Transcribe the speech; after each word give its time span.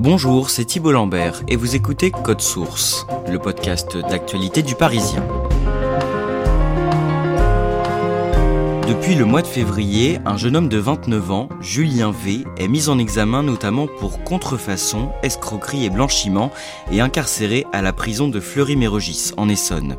Bonjour, 0.00 0.48
c'est 0.48 0.64
Thibault 0.64 0.92
Lambert 0.92 1.42
et 1.46 1.56
vous 1.56 1.76
écoutez 1.76 2.10
Code 2.10 2.40
Source, 2.40 3.06
le 3.30 3.38
podcast 3.38 3.98
d'actualité 3.98 4.62
du 4.62 4.74
Parisien. 4.74 5.22
Depuis 8.88 9.14
le 9.14 9.26
mois 9.26 9.42
de 9.42 9.46
février, 9.46 10.18
un 10.24 10.38
jeune 10.38 10.56
homme 10.56 10.70
de 10.70 10.78
29 10.78 11.30
ans, 11.30 11.48
Julien 11.60 12.12
V, 12.12 12.44
est 12.56 12.66
mis 12.66 12.88
en 12.88 12.98
examen 12.98 13.42
notamment 13.42 13.86
pour 13.86 14.24
contrefaçon, 14.24 15.10
escroquerie 15.22 15.84
et 15.84 15.90
blanchiment 15.90 16.50
et 16.90 17.02
incarcéré 17.02 17.66
à 17.70 17.82
la 17.82 17.92
prison 17.92 18.28
de 18.28 18.40
Fleury-Mérogis, 18.40 19.32
en 19.36 19.50
Essonne. 19.50 19.96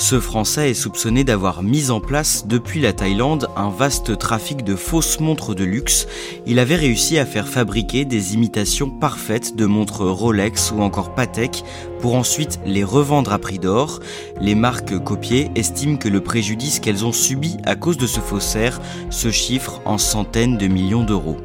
Ce 0.00 0.20
Français 0.20 0.70
est 0.70 0.74
soupçonné 0.74 1.24
d'avoir 1.24 1.64
mis 1.64 1.90
en 1.90 1.98
place 1.98 2.46
depuis 2.46 2.80
la 2.80 2.92
Thaïlande 2.92 3.48
un 3.56 3.68
vaste 3.68 4.16
trafic 4.16 4.62
de 4.62 4.76
fausses 4.76 5.18
montres 5.18 5.56
de 5.56 5.64
luxe. 5.64 6.06
Il 6.46 6.60
avait 6.60 6.76
réussi 6.76 7.18
à 7.18 7.26
faire 7.26 7.48
fabriquer 7.48 8.04
des 8.04 8.34
imitations 8.34 8.88
parfaites 8.88 9.56
de 9.56 9.66
montres 9.66 10.02
Rolex 10.02 10.70
ou 10.70 10.82
encore 10.82 11.16
Patek 11.16 11.64
pour 11.98 12.14
ensuite 12.14 12.60
les 12.64 12.84
revendre 12.84 13.32
à 13.32 13.40
prix 13.40 13.58
d'or. 13.58 13.98
Les 14.40 14.54
marques 14.54 14.96
copiées 15.02 15.50
estiment 15.56 15.96
que 15.96 16.08
le 16.08 16.22
préjudice 16.22 16.78
qu'elles 16.78 17.04
ont 17.04 17.12
subi 17.12 17.56
à 17.64 17.74
cause 17.74 17.96
de 17.96 18.06
ce 18.06 18.20
faussaire 18.20 18.80
se 19.10 19.32
chiffre 19.32 19.82
en 19.84 19.98
centaines 19.98 20.58
de 20.58 20.68
millions 20.68 21.02
d'euros. 21.02 21.38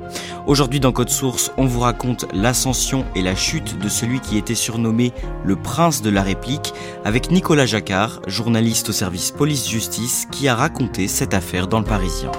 Aujourd'hui 0.46 0.80
dans 0.80 0.92
Code 0.92 1.10
Source, 1.10 1.52
on 1.58 1.66
vous 1.66 1.80
raconte 1.80 2.26
l'ascension 2.34 3.06
et 3.16 3.22
la 3.22 3.36
chute 3.36 3.80
de 3.80 3.90
celui 3.90 4.20
qui 4.20 4.38
était 4.38 4.56
surnommé 4.56 5.12
le 5.44 5.56
prince 5.56 6.02
de 6.02 6.10
la 6.10 6.22
réplique 6.22 6.74
avec 7.04 7.32
Nicolas 7.32 7.66
Jacquard, 7.66 8.22
au 8.46 8.92
service 8.92 9.32
police-justice 9.32 10.28
qui 10.32 10.48
a 10.48 10.56
raconté 10.56 11.08
cette 11.08 11.34
affaire 11.34 11.68
dans 11.68 11.80
le 11.80 11.86
Parisien. 11.86 12.32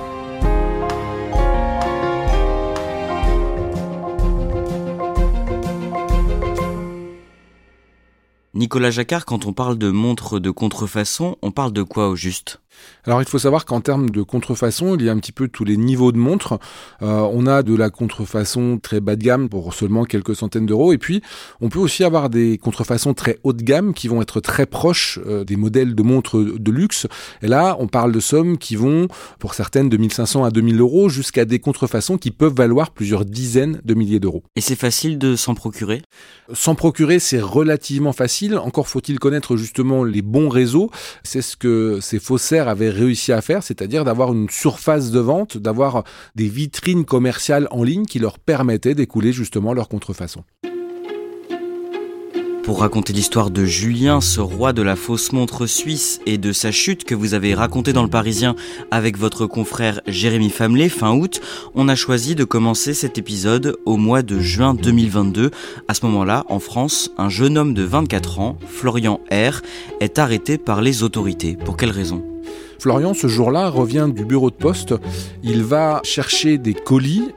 Nicolas 8.53 8.91
Jacquard, 8.91 9.25
quand 9.25 9.47
on 9.47 9.53
parle 9.53 9.79
de 9.79 9.91
montres 9.91 10.41
de 10.41 10.51
contrefaçon, 10.51 11.37
on 11.43 11.51
parle 11.51 11.73
de 11.73 11.83
quoi 11.83 12.09
au 12.09 12.17
juste? 12.17 12.61
Alors 13.07 13.21
il 13.21 13.29
faut 13.29 13.39
savoir 13.39 13.65
qu'en 13.65 13.81
termes 13.81 14.11
de 14.11 14.23
contrefaçon, 14.23 14.97
il 14.97 15.05
y 15.05 15.09
a 15.09 15.13
un 15.13 15.19
petit 15.19 15.33
peu 15.33 15.49
tous 15.49 15.65
les 15.65 15.77
niveaux 15.77 16.13
de 16.13 16.19
montres. 16.19 16.59
Euh, 17.03 17.29
on 17.33 17.47
a 17.47 17.63
de 17.63 17.75
la 17.75 17.91
contrefaçon 17.91 18.79
très 18.83 19.01
bas 19.01 19.17
de 19.17 19.23
gamme 19.23 19.49
pour 19.49 19.75
seulement 19.75 20.05
quelques 20.05 20.35
centaines 20.35 20.67
d'euros, 20.67 20.93
et 20.93 20.99
puis 20.99 21.23
on 21.61 21.69
peut 21.69 21.79
aussi 21.79 22.05
avoir 22.05 22.31
des 22.31 22.59
contrefaçons 22.59 23.15
très 23.15 23.39
haut 23.43 23.53
de 23.53 23.63
gamme 23.63 23.95
qui 23.95 24.09
vont 24.09 24.23
être 24.23 24.41
très 24.41 24.67
proches 24.67 25.19
euh, 25.27 25.45
des 25.45 25.57
modèles 25.57 25.95
de 25.95 26.03
montres 26.03 26.39
de 26.39 26.71
luxe. 26.71 27.07
Et 27.43 27.49
là, 27.49 27.77
on 27.79 27.87
parle 27.87 28.13
de 28.13 28.21
sommes 28.21 28.59
qui 28.59 28.77
vont, 28.77 29.09
pour 29.39 29.55
certaines, 29.55 29.89
de 29.89 29.97
1500 29.97 30.45
à 30.45 30.51
2000 30.51 30.81
euros, 30.81 31.09
jusqu'à 31.09 31.45
des 31.45 31.59
contrefaçons 31.59 32.19
qui 32.19 32.31
peuvent 32.31 32.55
valoir 32.55 32.91
plusieurs 32.91 33.25
dizaines 33.25 33.81
de 33.85 33.95
milliers 33.95 34.21
d'euros. 34.21 34.43
Et 34.57 34.61
c'est 34.61 34.77
facile 34.77 35.19
de 35.19 35.37
s'en 35.37 35.55
procurer? 35.55 36.03
S'en 36.53 36.75
procurer, 36.75 37.19
c'est 37.19 37.41
relativement 37.41 38.13
facile. 38.13 38.59
Encore 38.59 38.89
faut-il 38.89 39.19
connaître 39.19 39.57
justement 39.57 40.05
les 40.05 40.23
bons 40.23 40.49
réseaux. 40.49 40.91
C'est 41.23 41.43
ce 41.43 41.57
que 41.57 41.99
ces 42.01 42.19
faussaires 42.19 42.64
avaient 42.69 42.91
réussi 42.91 43.33
à 43.33 43.41
faire, 43.41 43.63
c'est-à-dire 43.63 44.05
d'avoir 44.05 44.33
une 44.33 44.49
surface 44.51 45.11
de 45.11 45.21
vente, 45.21 45.57
d'avoir 45.57 46.05
des 46.35 46.49
vitrines 46.49 47.05
commerciales 47.05 47.69
en 47.71 47.83
ligne 47.83 48.07
qui 48.07 48.19
leur 48.19 48.39
permettaient 48.39 48.95
d'écouler 48.95 49.33
justement 49.33 49.73
leur 49.73 49.89
contrefaçon. 49.89 50.45
Pour 52.65 52.81
raconter 52.81 53.13
l'histoire 53.13 53.51
de 53.51 53.67
Julien, 53.67 54.23
ce 54.23 54.41
roi 54.41 54.73
de 54.73 54.81
la 54.81 54.97
fausse 54.97 55.33
montre 55.33 55.67
suisse, 55.67 56.23
et 56.25 56.39
de 56.39 56.51
sa 56.51 56.73
chute 56.73 57.05
que 57.05 57.15
vous 57.15 57.35
avez 57.35 57.53
racontée 57.53 57.93
dans 57.93 58.03
le 58.03 58.09
Parisien 58.09 58.57
avec 58.91 59.19
votre 59.19 59.45
confrère 59.45 60.01
Jérémy 60.07 60.49
Famelet 60.49 60.89
fin 60.89 61.13
août, 61.15 61.43
on 61.75 61.89
a 61.89 61.95
choisi 61.95 62.35
de 62.35 62.45
commencer 62.45 62.95
cet 62.95 63.19
épisode 63.19 63.77
au 63.85 63.99
mois 63.99 64.23
de 64.23 64.41
juin 64.41 64.73
2022. 64.73 65.51
À 65.89 65.95
ce 65.95 66.07
moment-là, 66.07 66.45
en 66.49 66.59
France, 66.59 67.11
un 67.19 67.29
jeune 67.29 67.59
homme 67.59 67.75
de 67.75 67.83
24 67.83 68.41
ans, 68.41 68.59
Florian 68.67 69.21
R, 69.31 69.61
est 70.01 70.19
arrêté 70.19 70.57
par 70.57 70.81
les 70.81 71.03
autorités. 71.03 71.59
Pour 71.67 71.77
quelle 71.77 71.91
raison? 71.91 72.25
Florian, 72.79 73.15
ce 73.15 73.27
jour-là, 73.27 73.69
revient 73.69 74.09
du 74.15 74.25
bureau 74.25 74.51
de 74.51 74.57
poste. 74.57 74.95
Il 75.43 75.63
va 75.63 76.01
chercher 76.05 76.59
des 76.59 76.75
colis. 76.75 77.31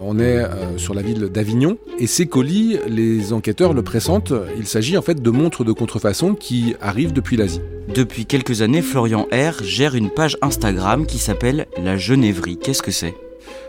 On 0.00 0.18
est 0.18 0.38
euh, 0.38 0.78
sur 0.78 0.94
la 0.94 1.02
ville 1.02 1.28
d'Avignon. 1.28 1.78
Et 1.98 2.06
ces 2.06 2.26
colis, 2.26 2.78
les 2.88 3.32
enquêteurs 3.32 3.72
le 3.72 3.82
pressentent. 3.82 4.32
Il 4.56 4.66
s'agit 4.66 4.96
en 4.96 5.02
fait 5.02 5.20
de 5.20 5.30
montres 5.30 5.64
de 5.64 5.72
contrefaçon 5.72 6.34
qui 6.34 6.74
arrivent 6.80 7.12
depuis 7.12 7.36
l'Asie. 7.36 7.60
Depuis 7.94 8.26
quelques 8.26 8.62
années, 8.62 8.82
Florian 8.82 9.26
R 9.32 9.62
gère 9.62 9.94
une 9.94 10.10
page 10.10 10.36
Instagram 10.42 11.06
qui 11.06 11.18
s'appelle 11.18 11.66
La 11.82 11.96
Genévrie. 11.96 12.56
Qu'est-ce 12.56 12.82
que 12.82 12.92
c'est? 12.92 13.14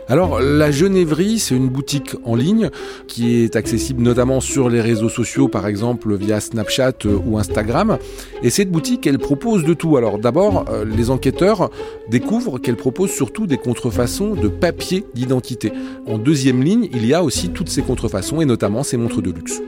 Alors, 0.08 0.40
la 0.40 0.70
Genévrie, 0.70 1.38
c'est 1.38 1.54
une 1.54 1.68
boutique 1.68 2.16
en 2.24 2.34
ligne 2.34 2.70
qui 3.06 3.36
est 3.36 3.56
accessible 3.56 4.02
notamment 4.02 4.40
sur 4.40 4.68
les 4.68 4.80
réseaux 4.80 5.08
sociaux, 5.08 5.48
par 5.48 5.66
exemple 5.66 6.14
via 6.16 6.40
Snapchat 6.40 7.06
euh, 7.06 7.18
ou 7.24 7.38
Instagram. 7.38 7.98
Et 8.42 8.50
cette 8.50 8.70
boutique, 8.70 9.06
elle 9.06 9.18
propose 9.18 9.64
de 9.64 9.74
tout. 9.74 9.96
Alors, 9.96 10.18
d'abord, 10.18 10.66
euh, 10.70 10.84
les 10.84 11.10
enquêteurs 11.10 11.70
découvrent 12.10 12.58
qu'elle 12.58 12.76
propose 12.76 13.10
surtout 13.10 13.46
des 13.46 13.58
contrefaçons 13.58 14.34
de 14.34 14.48
papier 14.48 15.06
d'identité. 15.14 15.72
En 16.06 16.18
deuxième 16.18 16.62
ligne, 16.62 16.88
il 16.92 17.06
y 17.06 17.14
a 17.14 17.22
aussi 17.22 17.50
toutes 17.50 17.68
ces 17.68 17.82
contrefaçons 17.82 18.40
et 18.40 18.44
notamment 18.44 18.82
ces 18.82 18.96
montres 18.96 19.22
de 19.22 19.30
luxe. 19.30 19.62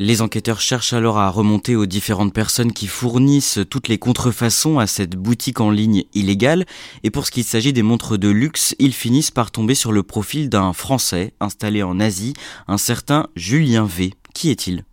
Les 0.00 0.22
enquêteurs 0.22 0.60
cherchent 0.60 0.92
alors 0.92 1.18
à 1.18 1.30
remonter 1.30 1.76
aux 1.76 1.86
différentes 1.86 2.34
personnes 2.34 2.72
qui 2.72 2.88
fournissent 2.88 3.60
toutes 3.70 3.86
les 3.86 3.96
contrefaçons 3.96 4.80
à 4.80 4.88
cette 4.88 5.14
boutique 5.14 5.60
en 5.60 5.70
ligne 5.70 6.02
illégale, 6.14 6.66
et 7.04 7.10
pour 7.10 7.26
ce 7.26 7.30
qui 7.30 7.44
s'agit 7.44 7.72
des 7.72 7.84
montres 7.84 8.18
de 8.18 8.28
luxe, 8.28 8.74
ils 8.80 8.92
finissent 8.92 9.30
par 9.30 9.52
tomber 9.52 9.76
sur 9.76 9.92
le 9.92 10.02
profil 10.02 10.48
d'un 10.48 10.72
Français 10.72 11.32
installé 11.38 11.84
en 11.84 12.00
Asie, 12.00 12.34
un 12.66 12.76
certain 12.76 13.28
Julien 13.36 13.86
V. 13.86 14.14
Qui 14.34 14.50
est-il? 14.50 14.84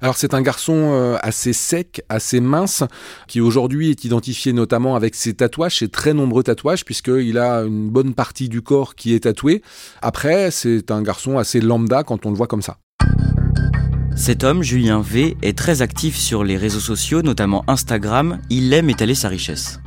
Alors 0.00 0.16
c'est 0.16 0.32
un 0.32 0.40
garçon 0.40 0.72
euh, 0.94 1.18
assez 1.20 1.52
sec, 1.52 2.02
assez 2.08 2.40
mince, 2.40 2.82
qui 3.28 3.42
aujourd'hui 3.42 3.90
est 3.90 4.04
identifié 4.04 4.54
notamment 4.54 4.96
avec 4.96 5.14
ses 5.14 5.34
tatouages, 5.34 5.80
ses 5.80 5.88
très 5.90 6.14
nombreux 6.14 6.42
tatouages, 6.42 6.86
puisqu'il 6.86 7.36
a 7.36 7.60
une 7.64 7.90
bonne 7.90 8.14
partie 8.14 8.48
du 8.48 8.62
corps 8.62 8.94
qui 8.94 9.12
est 9.12 9.20
tatoué. 9.20 9.60
Après, 10.00 10.50
c'est 10.50 10.90
un 10.90 11.02
garçon 11.02 11.36
assez 11.36 11.60
lambda 11.60 12.04
quand 12.04 12.24
on 12.24 12.30
le 12.30 12.36
voit 12.36 12.46
comme 12.46 12.62
ça. 12.62 12.78
Cet 14.16 14.44
homme, 14.44 14.62
Julien 14.62 15.00
V, 15.00 15.36
est 15.42 15.56
très 15.56 15.82
actif 15.82 16.16
sur 16.16 16.44
les 16.44 16.56
réseaux 16.56 16.80
sociaux, 16.80 17.22
notamment 17.22 17.64
Instagram. 17.68 18.38
Il 18.50 18.72
aime 18.72 18.90
étaler 18.90 19.14
sa 19.14 19.28
richesse. 19.28 19.80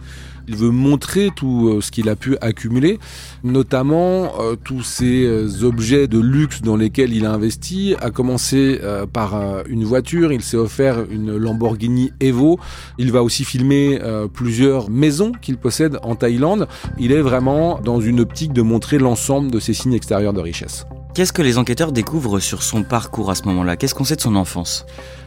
Il 0.47 0.55
veut 0.55 0.71
montrer 0.71 1.29
tout 1.33 1.69
euh, 1.69 1.81
ce 1.81 1.91
qu'il 1.91 2.09
a 2.09 2.15
pu 2.15 2.35
accumuler, 2.41 2.99
notamment 3.43 4.41
euh, 4.41 4.55
tous 4.61 4.83
ces 4.83 5.25
euh, 5.25 5.63
objets 5.63 6.07
de 6.07 6.19
luxe 6.19 6.61
dans 6.61 6.75
lesquels 6.75 7.13
il 7.13 7.25
a 7.25 7.31
investi, 7.31 7.95
à 8.01 8.11
commencer 8.11 8.79
par 9.13 9.63
une 9.67 9.83
voiture, 9.83 10.31
il 10.31 10.41
s'est 10.41 10.57
offert 10.57 11.05
une 11.09 11.35
Lamborghini 11.35 12.11
Evo, 12.19 12.59
il 12.97 13.11
va 13.11 13.23
aussi 13.23 13.43
filmer 13.43 13.99
plusieurs 14.33 14.89
maisons 14.89 15.31
qu'il 15.31 15.57
possède 15.57 15.97
en 16.03 16.15
Thaïlande, 16.15 16.67
il 16.99 17.11
est 17.11 17.21
vraiment 17.21 17.79
dans 17.79 18.01
une 18.01 18.19
optique 18.19 18.53
de 18.53 18.61
montrer 18.61 18.97
l'ensemble 18.97 19.51
de 19.51 19.59
ses 19.59 19.73
signes 19.73 19.93
extérieurs 19.93 20.33
de 20.33 20.41
richesse. 20.41 20.85
Qu'est-ce 21.13 21.31
que 21.31 21.43
les 21.43 21.59
enquêteurs 21.59 21.91
découvrent 21.91 22.39
sur 22.39 22.63
son 22.63 22.81
parcours 22.81 23.29
à 23.29 23.35
ce 23.35 23.43
moment-là? 23.43 23.77
Qu'est-ce 23.77 23.93
qu'on 23.93 24.03
sait 24.03 24.15
de 24.15 24.21
son 24.21 24.35
enfance? 24.35 24.83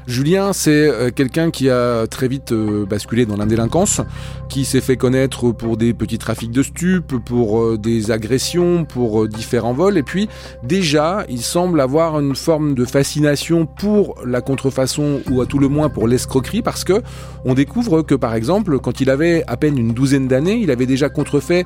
Julien, 0.06 0.52
c'est 0.52 0.70
euh, 0.70 1.10
quelqu'un 1.10 1.50
qui 1.50 1.68
a 1.68 2.06
très 2.06 2.28
vite 2.28 2.52
euh, 2.52 2.86
basculé 2.86 3.26
dans 3.26 3.36
l'indélinquance, 3.36 4.00
qui 4.48 4.64
s'est 4.64 4.80
fait 4.80 4.96
connaître 4.96 5.50
pour 5.50 5.76
des 5.76 5.94
petits 5.94 6.18
trafics 6.18 6.52
de 6.52 6.62
stupes, 6.62 7.16
pour 7.24 7.60
euh, 7.60 7.76
des 7.76 8.12
agressions, 8.12 8.84
pour 8.84 9.26
différents 9.26 9.72
vols. 9.72 9.98
Et 9.98 10.04
puis, 10.04 10.28
déjà, 10.62 11.24
il 11.28 11.42
semble 11.42 11.80
avoir 11.80 12.20
une 12.20 12.36
forme 12.36 12.74
de 12.74 12.84
fascination 12.84 13.66
pour 13.66 14.14
la 14.24 14.40
contrefaçon 14.40 15.22
ou 15.28 15.40
à 15.40 15.46
tout 15.46 15.58
le 15.58 15.68
moins 15.68 15.88
pour 15.88 16.06
l'escroquerie 16.06 16.62
parce 16.62 16.84
que 16.84 17.02
on 17.44 17.54
découvre 17.54 18.02
que, 18.02 18.14
par 18.14 18.34
exemple, 18.34 18.78
quand 18.78 19.00
il 19.00 19.10
avait 19.10 19.42
à 19.48 19.56
peine 19.56 19.76
une 19.76 19.92
douzaine 19.92 20.28
d'années, 20.28 20.58
il 20.60 20.70
avait 20.70 20.86
déjà 20.86 21.08
contrefait 21.08 21.64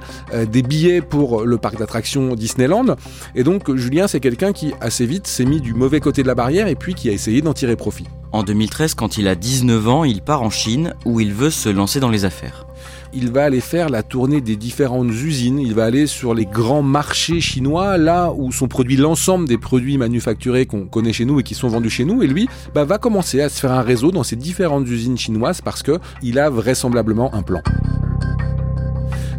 des 0.51 0.63
billets 0.63 1.01
pour 1.01 1.45
le 1.45 1.57
parc 1.59 1.79
d'attractions 1.79 2.35
Disneyland. 2.35 2.97
Et 3.35 3.45
donc, 3.45 3.75
Julien, 3.77 4.07
c'est 4.11 4.19
quelqu'un 4.19 4.53
qui, 4.53 4.73
assez 4.81 5.07
vite, 5.07 5.29
s'est 5.29 5.45
mis 5.45 5.61
du 5.61 5.73
mauvais 5.73 6.01
côté 6.01 6.23
de 6.23 6.27
la 6.27 6.35
barrière 6.35 6.67
et 6.67 6.75
puis 6.75 6.95
qui 6.95 7.09
a 7.09 7.13
essayé 7.13 7.43
d'en 7.43 7.53
tirer 7.53 7.77
profit. 7.77 8.07
En 8.33 8.43
2013, 8.43 8.95
quand 8.95 9.19
il 9.19 9.29
a 9.29 9.37
19 9.37 9.89
ans, 9.89 10.03
il 10.03 10.21
part 10.21 10.43
en 10.43 10.51
Chine 10.51 10.95
où 11.05 11.21
il 11.21 11.33
veut 11.33 11.51
se 11.51 11.69
lancer 11.69 12.01
dans 12.01 12.09
les 12.09 12.25
affaires. 12.25 12.67
Il 13.13 13.31
va 13.31 13.45
aller 13.45 13.61
faire 13.61 13.89
la 13.89 14.03
tournée 14.03 14.41
des 14.41 14.57
différentes 14.57 15.11
usines, 15.11 15.61
il 15.61 15.75
va 15.75 15.85
aller 15.85 16.09
sur 16.09 16.35
les 16.35 16.45
grands 16.45 16.83
marchés 16.83 17.41
chinois, 17.41 17.99
là 17.99 18.33
où 18.37 18.51
sont 18.51 18.67
produits 18.67 18.97
l'ensemble 18.97 19.47
des 19.47 19.59
produits 19.59 19.97
manufacturés 19.97 20.67
qu'on 20.67 20.87
connaît 20.87 21.13
chez 21.13 21.25
nous 21.25 21.39
et 21.39 21.45
qui 21.45 21.55
sont 21.55 21.69
vendus 21.69 21.91
chez 21.91 22.05
nous, 22.05 22.23
et 22.25 22.27
lui 22.27 22.49
bah, 22.75 22.85
va 22.85 22.99
commencer 22.99 23.41
à 23.41 23.49
se 23.49 23.61
faire 23.61 23.73
un 23.73 23.83
réseau 23.83 24.11
dans 24.11 24.25
ces 24.25 24.37
différentes 24.37 24.89
usines 24.89 25.19
chinoises 25.19 25.61
parce 25.61 25.85
qu'il 25.85 26.39
a 26.41 26.51
vraisemblablement 26.51 27.33
un 27.33 27.43
plan. 27.43 27.63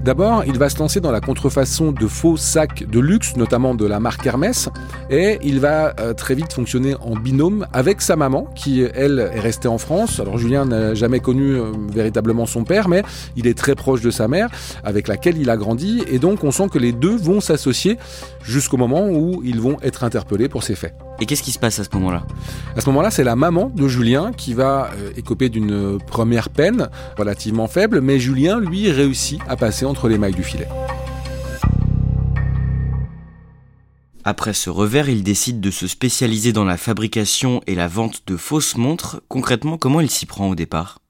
D'abord, 0.03 0.43
il 0.47 0.57
va 0.57 0.67
se 0.67 0.79
lancer 0.79 0.99
dans 0.99 1.11
la 1.11 1.21
contrefaçon 1.21 1.91
de 1.91 2.07
faux 2.07 2.35
sacs 2.35 2.89
de 2.89 2.99
luxe, 2.99 3.35
notamment 3.35 3.75
de 3.75 3.85
la 3.85 3.99
marque 3.99 4.25
Hermès, 4.25 4.67
et 5.11 5.37
il 5.43 5.59
va 5.59 5.93
euh, 5.99 6.15
très 6.15 6.33
vite 6.33 6.51
fonctionner 6.53 6.95
en 7.01 7.15
binôme 7.15 7.67
avec 7.71 8.01
sa 8.01 8.15
maman, 8.15 8.47
qui 8.55 8.81
elle 8.81 9.29
est 9.31 9.39
restée 9.39 9.67
en 9.67 9.77
France. 9.77 10.19
Alors 10.19 10.39
Julien 10.39 10.65
n'a 10.65 10.95
jamais 10.95 11.19
connu 11.19 11.51
euh, 11.51 11.71
véritablement 11.93 12.47
son 12.47 12.63
père, 12.63 12.89
mais 12.89 13.03
il 13.35 13.45
est 13.45 13.55
très 13.55 13.75
proche 13.75 14.01
de 14.01 14.09
sa 14.09 14.27
mère, 14.27 14.49
avec 14.83 15.07
laquelle 15.07 15.37
il 15.37 15.51
a 15.51 15.57
grandi, 15.57 16.03
et 16.07 16.17
donc 16.17 16.43
on 16.43 16.49
sent 16.49 16.69
que 16.69 16.79
les 16.79 16.93
deux 16.93 17.15
vont 17.15 17.39
s'associer 17.39 17.99
jusqu'au 18.43 18.77
moment 18.77 19.07
où 19.07 19.43
ils 19.43 19.61
vont 19.61 19.77
être 19.83 20.03
interpellés 20.03 20.49
pour 20.49 20.63
ces 20.63 20.73
faits. 20.73 20.95
Et 21.21 21.27
qu'est-ce 21.27 21.43
qui 21.43 21.51
se 21.51 21.59
passe 21.59 21.79
à 21.79 21.83
ce 21.83 21.89
moment-là? 21.93 22.25
À 22.75 22.81
ce 22.81 22.87
moment-là, 22.87 23.11
c'est 23.11 23.23
la 23.23 23.35
maman 23.35 23.71
de 23.73 23.87
Julien 23.87 24.31
qui 24.33 24.55
va 24.55 24.89
euh, 24.97 25.11
écoper 25.15 25.49
d'une 25.49 25.99
première 25.99 26.49
peine 26.49 26.89
relativement 27.15 27.67
faible, 27.67 28.01
mais 28.01 28.19
Julien, 28.19 28.59
lui, 28.59 28.91
réussit 28.91 29.39
à 29.47 29.55
passer 29.55 29.85
entre 29.85 30.09
les 30.09 30.17
mailles 30.17 30.33
du 30.33 30.43
filet. 30.43 30.67
Après 34.23 34.53
ce 34.53 34.71
revers, 34.71 35.09
il 35.09 35.21
décide 35.23 35.61
de 35.61 35.69
se 35.69 35.87
spécialiser 35.87 36.53
dans 36.53 36.65
la 36.65 36.77
fabrication 36.77 37.61
et 37.67 37.75
la 37.75 37.87
vente 37.87 38.23
de 38.25 38.35
fausses 38.35 38.75
montres. 38.75 39.21
Concrètement, 39.27 39.77
comment 39.77 40.01
il 40.01 40.09
s'y 40.09 40.25
prend 40.25 40.49
au 40.49 40.55
départ? 40.55 41.00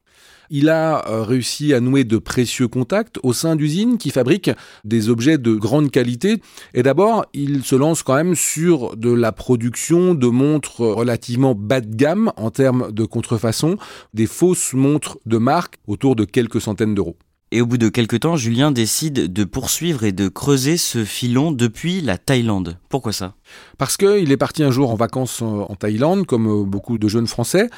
Il 0.51 0.69
a 0.69 1.07
euh, 1.09 1.23
réussi 1.23 1.73
à 1.73 1.79
nouer 1.79 2.03
de 2.03 2.17
précieux 2.17 2.67
contacts 2.67 3.17
au 3.23 3.33
sein 3.33 3.55
d'usines 3.55 3.97
qui 3.97 4.11
fabriquent 4.11 4.51
des 4.83 5.09
objets 5.09 5.37
de 5.37 5.55
grande 5.55 5.89
qualité. 5.89 6.41
Et 6.73 6.83
d'abord, 6.83 7.25
il 7.33 7.63
se 7.63 7.75
lance 7.75 8.03
quand 8.03 8.15
même 8.15 8.35
sur 8.35 8.95
de 8.97 9.11
la 9.11 9.31
production 9.31 10.13
de 10.13 10.27
montres 10.27 10.81
relativement 10.81 11.55
bas 11.55 11.81
de 11.81 11.95
gamme 11.95 12.31
en 12.35 12.51
termes 12.51 12.91
de 12.91 13.05
contrefaçon, 13.05 13.77
des 14.13 14.27
fausses 14.27 14.73
montres 14.73 15.17
de 15.25 15.37
marque 15.37 15.77
autour 15.87 16.15
de 16.15 16.25
quelques 16.25 16.61
centaines 16.61 16.93
d'euros. 16.93 17.15
Et 17.53 17.59
au 17.59 17.65
bout 17.65 17.77
de 17.77 17.89
quelques 17.89 18.21
temps, 18.21 18.37
Julien 18.37 18.71
décide 18.71 19.33
de 19.33 19.43
poursuivre 19.43 20.05
et 20.05 20.13
de 20.13 20.29
creuser 20.29 20.77
ce 20.77 21.03
filon 21.03 21.51
depuis 21.51 21.99
la 21.99 22.17
Thaïlande. 22.17 22.77
Pourquoi 22.87 23.11
ça? 23.11 23.35
Parce 23.77 23.97
qu'il 23.97 24.31
est 24.31 24.37
parti 24.37 24.63
un 24.63 24.71
jour 24.71 24.89
en 24.89 24.95
vacances 24.95 25.41
en 25.41 25.75
Thaïlande, 25.75 26.25
comme 26.25 26.47
euh, 26.47 26.63
beaucoup 26.63 26.97
de 26.97 27.09
jeunes 27.09 27.27
Français. 27.27 27.69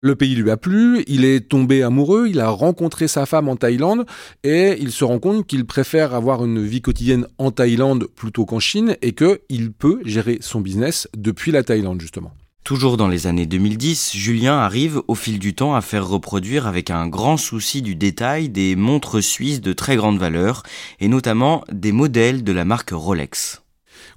Le 0.00 0.16
pays 0.16 0.34
lui 0.34 0.50
a 0.50 0.56
plu, 0.56 1.04
il 1.06 1.24
est 1.24 1.48
tombé 1.48 1.84
amoureux, 1.84 2.26
il 2.28 2.40
a 2.40 2.48
rencontré 2.48 3.06
sa 3.06 3.24
femme 3.24 3.48
en 3.48 3.54
Thaïlande 3.54 4.04
et 4.42 4.76
il 4.80 4.90
se 4.90 5.04
rend 5.04 5.20
compte 5.20 5.46
qu'il 5.46 5.64
préfère 5.64 6.12
avoir 6.12 6.44
une 6.44 6.64
vie 6.64 6.82
quotidienne 6.82 7.28
en 7.38 7.52
Thaïlande 7.52 8.08
plutôt 8.16 8.46
qu'en 8.46 8.58
Chine 8.58 8.96
et 9.00 9.12
qu'il 9.12 9.72
peut 9.72 10.00
gérer 10.04 10.38
son 10.40 10.60
business 10.60 11.06
depuis 11.16 11.52
la 11.52 11.62
Thaïlande 11.62 12.00
justement. 12.00 12.32
Toujours 12.64 12.96
dans 12.96 13.08
les 13.08 13.26
années 13.26 13.46
2010, 13.46 14.12
Julien 14.14 14.58
arrive 14.58 15.02
au 15.08 15.14
fil 15.14 15.38
du 15.38 15.54
temps 15.54 15.74
à 15.74 15.80
faire 15.80 16.06
reproduire 16.06 16.66
avec 16.66 16.90
un 16.90 17.08
grand 17.08 17.36
souci 17.36 17.82
du 17.82 17.96
détail 17.96 18.48
des 18.48 18.76
montres 18.76 19.22
suisses 19.22 19.60
de 19.60 19.72
très 19.72 19.96
grande 19.96 20.18
valeur 20.18 20.62
et 21.00 21.08
notamment 21.08 21.64
des 21.72 21.92
modèles 21.92 22.44
de 22.44 22.52
la 22.52 22.64
marque 22.64 22.90
Rolex. 22.92 23.59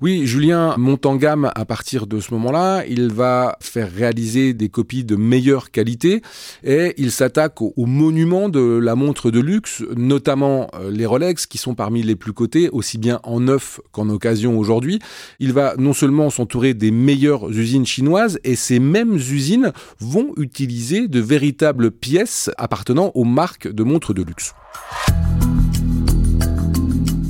Oui, 0.03 0.27
Julien 0.27 0.75
monte 0.77 1.05
en 1.05 1.15
gamme 1.15 1.49
à 1.55 1.63
partir 1.63 2.07
de 2.07 2.19
ce 2.19 2.33
moment-là. 2.33 2.83
Il 2.89 3.07
va 3.07 3.55
faire 3.61 3.89
réaliser 3.89 4.53
des 4.53 4.67
copies 4.67 5.05
de 5.05 5.15
meilleure 5.15 5.71
qualité 5.71 6.21
et 6.61 6.93
il 6.97 7.09
s'attaque 7.09 7.61
aux, 7.61 7.73
monuments 7.77 8.49
de 8.49 8.59
la 8.59 8.95
montre 8.95 9.31
de 9.31 9.39
luxe, 9.39 9.81
notamment 9.95 10.67
euh, 10.73 10.91
les 10.91 11.05
Rolex 11.05 11.45
qui 11.45 11.57
sont 11.57 11.73
parmi 11.73 12.03
les 12.03 12.17
plus 12.17 12.33
cotés, 12.33 12.67
aussi 12.73 12.97
bien 12.97 13.21
en 13.23 13.39
neuf 13.39 13.79
qu'en 13.93 14.09
occasion 14.09 14.59
aujourd'hui. 14.59 14.99
Il 15.39 15.53
va 15.53 15.75
non 15.77 15.93
seulement 15.93 16.29
s'entourer 16.29 16.73
des 16.73 16.91
meilleures 16.91 17.49
usines 17.49 17.85
chinoises 17.85 18.41
et 18.43 18.57
ces 18.57 18.79
mêmes 18.79 19.15
usines 19.15 19.71
vont 20.01 20.33
utiliser 20.35 21.07
de 21.07 21.21
véritables 21.21 21.91
pièces 21.91 22.51
appartenant 22.57 23.13
aux 23.15 23.23
marques 23.23 23.71
de 23.71 23.83
montres 23.83 24.13
de 24.13 24.23
luxe 24.23 24.53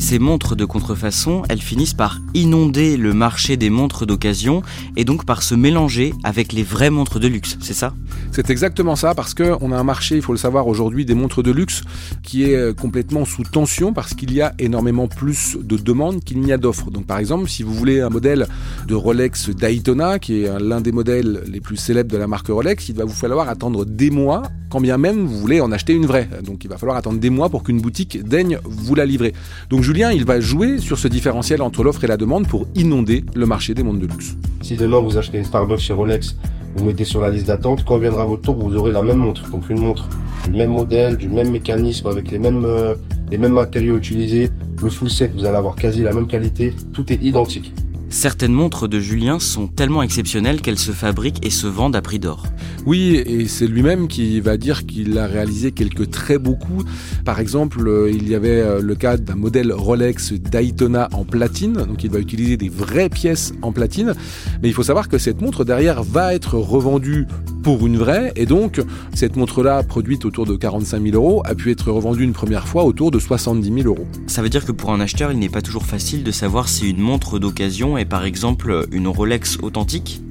ces 0.04 0.20
montres 0.20 0.58
de 0.58 0.66
contrefaçon, 0.66 1.44
elles 1.48 1.62
finissent 1.62 1.94
par 1.94 2.20
inonder 2.34 2.98
le 2.98 3.14
marché 3.14 3.56
des 3.56 3.70
montres 3.70 4.06
d'occasion 4.06 4.62
et 4.98 5.06
donc 5.06 5.24
par 5.26 5.42
se 5.42 5.56
mélanger 5.56 6.14
avec 6.26 6.52
les 6.52 6.62
vraies 6.62 6.90
montres 6.90 7.22
de 7.22 7.28
luxe, 7.30 7.58
c'est 7.62 7.74
ça? 7.74 7.94
C'est 8.34 8.50
exactement 8.50 8.98
ça 8.98 9.16
parce 9.16 9.34
qu'on 9.34 9.72
a 9.72 9.78
un 9.78 9.84
marché, 9.84 10.18
il 10.18 10.22
faut 10.22 10.34
le 10.34 10.38
savoir 10.38 10.68
aujourd'hui, 10.68 11.06
des 11.06 11.14
montres 11.14 11.42
de 11.42 11.52
luxe 11.52 11.84
qui 12.22 12.44
est 12.44 12.56
euh, 12.56 12.74
complètement 12.74 13.24
sous 13.24 13.44
tension 13.44 13.94
parce 13.94 14.14
qu'il 14.14 14.34
y 14.34 14.42
a 14.42 14.54
énormément 14.60 15.08
plus 15.08 15.58
de 15.58 15.78
demandes 15.78 16.22
qu'il 16.22 16.42
n'y 16.42 16.52
a 16.52 16.58
d'offres. 16.58 16.92
Donc 16.92 17.06
par 17.06 17.20
exemple, 17.20 17.48
si 17.48 17.64
vous 17.64 17.74
voulez 17.74 18.02
un 18.02 18.10
modèle 18.10 18.48
de 18.86 18.96
Rolex 18.96 19.52
Daytona, 19.52 20.20
qui 20.20 20.44
est 20.44 20.60
l'un 20.60 20.82
des 20.82 20.92
modèles 20.92 21.44
les 21.48 21.62
plus 21.62 21.78
célèbres 21.78 22.12
de 22.12 22.18
la 22.18 22.28
marque 22.28 22.50
Rolex, 22.50 22.90
il 22.90 22.96
va 22.96 23.06
vous 23.06 23.14
falloir 23.14 23.48
attendre 23.48 23.86
des 23.86 24.10
mois 24.10 24.44
quand 24.74 24.82
bien 24.82 24.98
même 24.98 25.28
vous 25.28 25.38
voulez 25.38 25.62
en 25.62 25.72
acheter 25.72 25.94
une 25.94 26.08
vraie. 26.08 26.28
Donc 26.44 26.64
il 26.64 26.68
va 26.68 26.78
falloir 26.78 26.98
attendre 26.98 27.20
des 27.20 27.30
mois 27.30 27.48
pour 27.50 27.62
qu'une 27.62 27.80
boutique 27.80 28.24
daigne 28.24 28.58
vous 28.66 28.96
la 28.96 29.06
livrer. 29.06 29.34
Donc 29.70 29.84
Il 29.96 30.26
va 30.26 30.40
jouer 30.40 30.80
sur 30.80 30.98
ce 30.98 31.08
différentiel 31.08 31.62
entre 31.62 31.84
l'offre 31.84 32.04
et 32.04 32.08
la 32.08 32.18
demande 32.18 32.48
pour 32.48 32.66
inonder 32.74 33.24
le 33.36 33.46
marché 33.46 33.76
des 33.76 33.84
montres 33.84 34.00
de 34.00 34.08
luxe. 34.08 34.36
Si 34.64 34.76
demain 34.76 35.00
vous 35.00 35.20
achetez 35.20 35.38
une 35.38 35.44
Starbucks 35.44 35.78
chez 35.78 35.94
Rolex, 35.94 36.36
vous 36.76 36.86
mettez 36.86 37.06
sur 37.06 37.22
la 37.22 37.30
liste 37.30 37.46
d'attente, 37.46 37.86
quand 37.86 38.00
viendra 38.00 38.26
votre 38.26 38.42
tour, 38.42 38.58
vous 38.58 38.76
aurez 38.76 38.92
la 38.92 39.04
même 39.04 39.18
montre. 39.18 39.48
Donc 39.52 39.70
une 39.70 39.80
montre 39.80 40.10
du 40.46 40.58
même 40.58 40.72
modèle, 40.72 41.16
du 41.16 41.30
même 41.30 41.52
mécanisme, 41.52 42.08
avec 42.08 42.32
les 42.32 42.40
mêmes, 42.40 42.66
euh, 42.66 42.96
les 43.30 43.38
mêmes 43.38 43.54
matériaux 43.54 43.98
utilisés, 43.98 44.50
le 44.82 44.90
full 44.90 45.12
set, 45.12 45.32
vous 45.36 45.46
allez 45.46 45.58
avoir 45.58 45.76
quasi 45.76 46.02
la 46.02 46.12
même 46.12 46.26
qualité, 46.26 46.74
tout 46.92 47.14
est 47.14 47.22
identique. 47.22 47.72
Certaines 48.14 48.54
montres 48.54 48.88
de 48.88 49.00
Julien 49.00 49.40
sont 49.40 49.68
tellement 49.68 50.04
exceptionnelles 50.04 50.62
qu'elles 50.62 50.78
se 50.78 50.92
fabriquent 50.92 51.44
et 51.44 51.50
se 51.50 51.66
vendent 51.66 51.96
à 51.96 52.02
prix 52.04 52.20
d'or. 52.20 52.46
Oui, 52.86 53.16
et 53.26 53.48
c'est 53.48 53.66
lui-même 53.66 54.08
qui 54.08 54.40
va 54.40 54.56
dire 54.56 54.86
qu'il 54.86 55.18
a 55.18 55.26
réalisé 55.26 55.72
quelques 55.72 56.12
très 56.12 56.38
beaux 56.38 56.56
coups. 56.56 56.86
Par 57.26 57.40
exemple, 57.40 57.86
euh, 57.88 58.12
il 58.12 58.30
y 58.30 58.36
avait 58.36 58.62
euh, 58.62 58.82
le 58.82 58.94
cas 58.94 59.18
d'un 59.18 59.36
modèle 59.36 59.74
Rolex 59.74 60.34
Daytona 60.34 61.10
en 61.14 61.26
platine, 61.26 61.74
donc 61.74 62.04
il 62.04 62.12
va 62.12 62.20
utiliser 62.20 62.56
des 62.56 62.70
vraies 62.70 63.10
pièces 63.10 63.52
en 63.64 63.72
platine. 63.72 64.14
Mais 64.62 64.70
il 64.70 64.76
faut 64.76 64.84
savoir 64.84 65.10
que 65.10 65.18
cette 65.18 65.42
montre 65.42 65.66
derrière 65.66 66.04
va 66.04 66.36
être 66.36 66.54
revendue 66.54 67.26
pour 67.64 67.88
une 67.88 67.98
vraie, 67.98 68.34
et 68.36 68.46
donc 68.46 68.82
cette 69.14 69.38
montre-là, 69.38 69.82
produite 69.84 70.26
autour 70.26 70.46
de 70.46 70.56
45 70.56 71.02
000 71.02 71.16
euros, 71.16 71.42
a 71.46 71.56
pu 71.56 71.72
être 71.72 71.92
revendue 71.92 72.24
une 72.24 72.34
première 72.34 72.68
fois 72.68 72.84
autour 72.84 73.10
de 73.10 73.20
70 73.20 73.74
000 73.84 73.88
euros. 73.88 74.06
Ça 74.28 74.42
veut 74.42 74.50
dire 74.50 74.66
que 74.66 74.72
pour 74.72 74.92
un 74.92 75.00
acheteur, 75.00 75.32
il 75.32 75.40
n'est 75.40 75.50
pas 75.50 75.62
toujours 75.62 75.86
facile 75.86 76.24
de 76.24 76.32
savoir 76.32 76.68
si 76.68 76.90
une 76.90 77.00
montre 77.00 77.40
d'occasion 77.40 77.98
est 77.98 78.06
par 78.06 78.26
exemple 78.26 78.86
une 78.92 79.08
Rolex 79.08 79.58
authentique? 79.62 80.22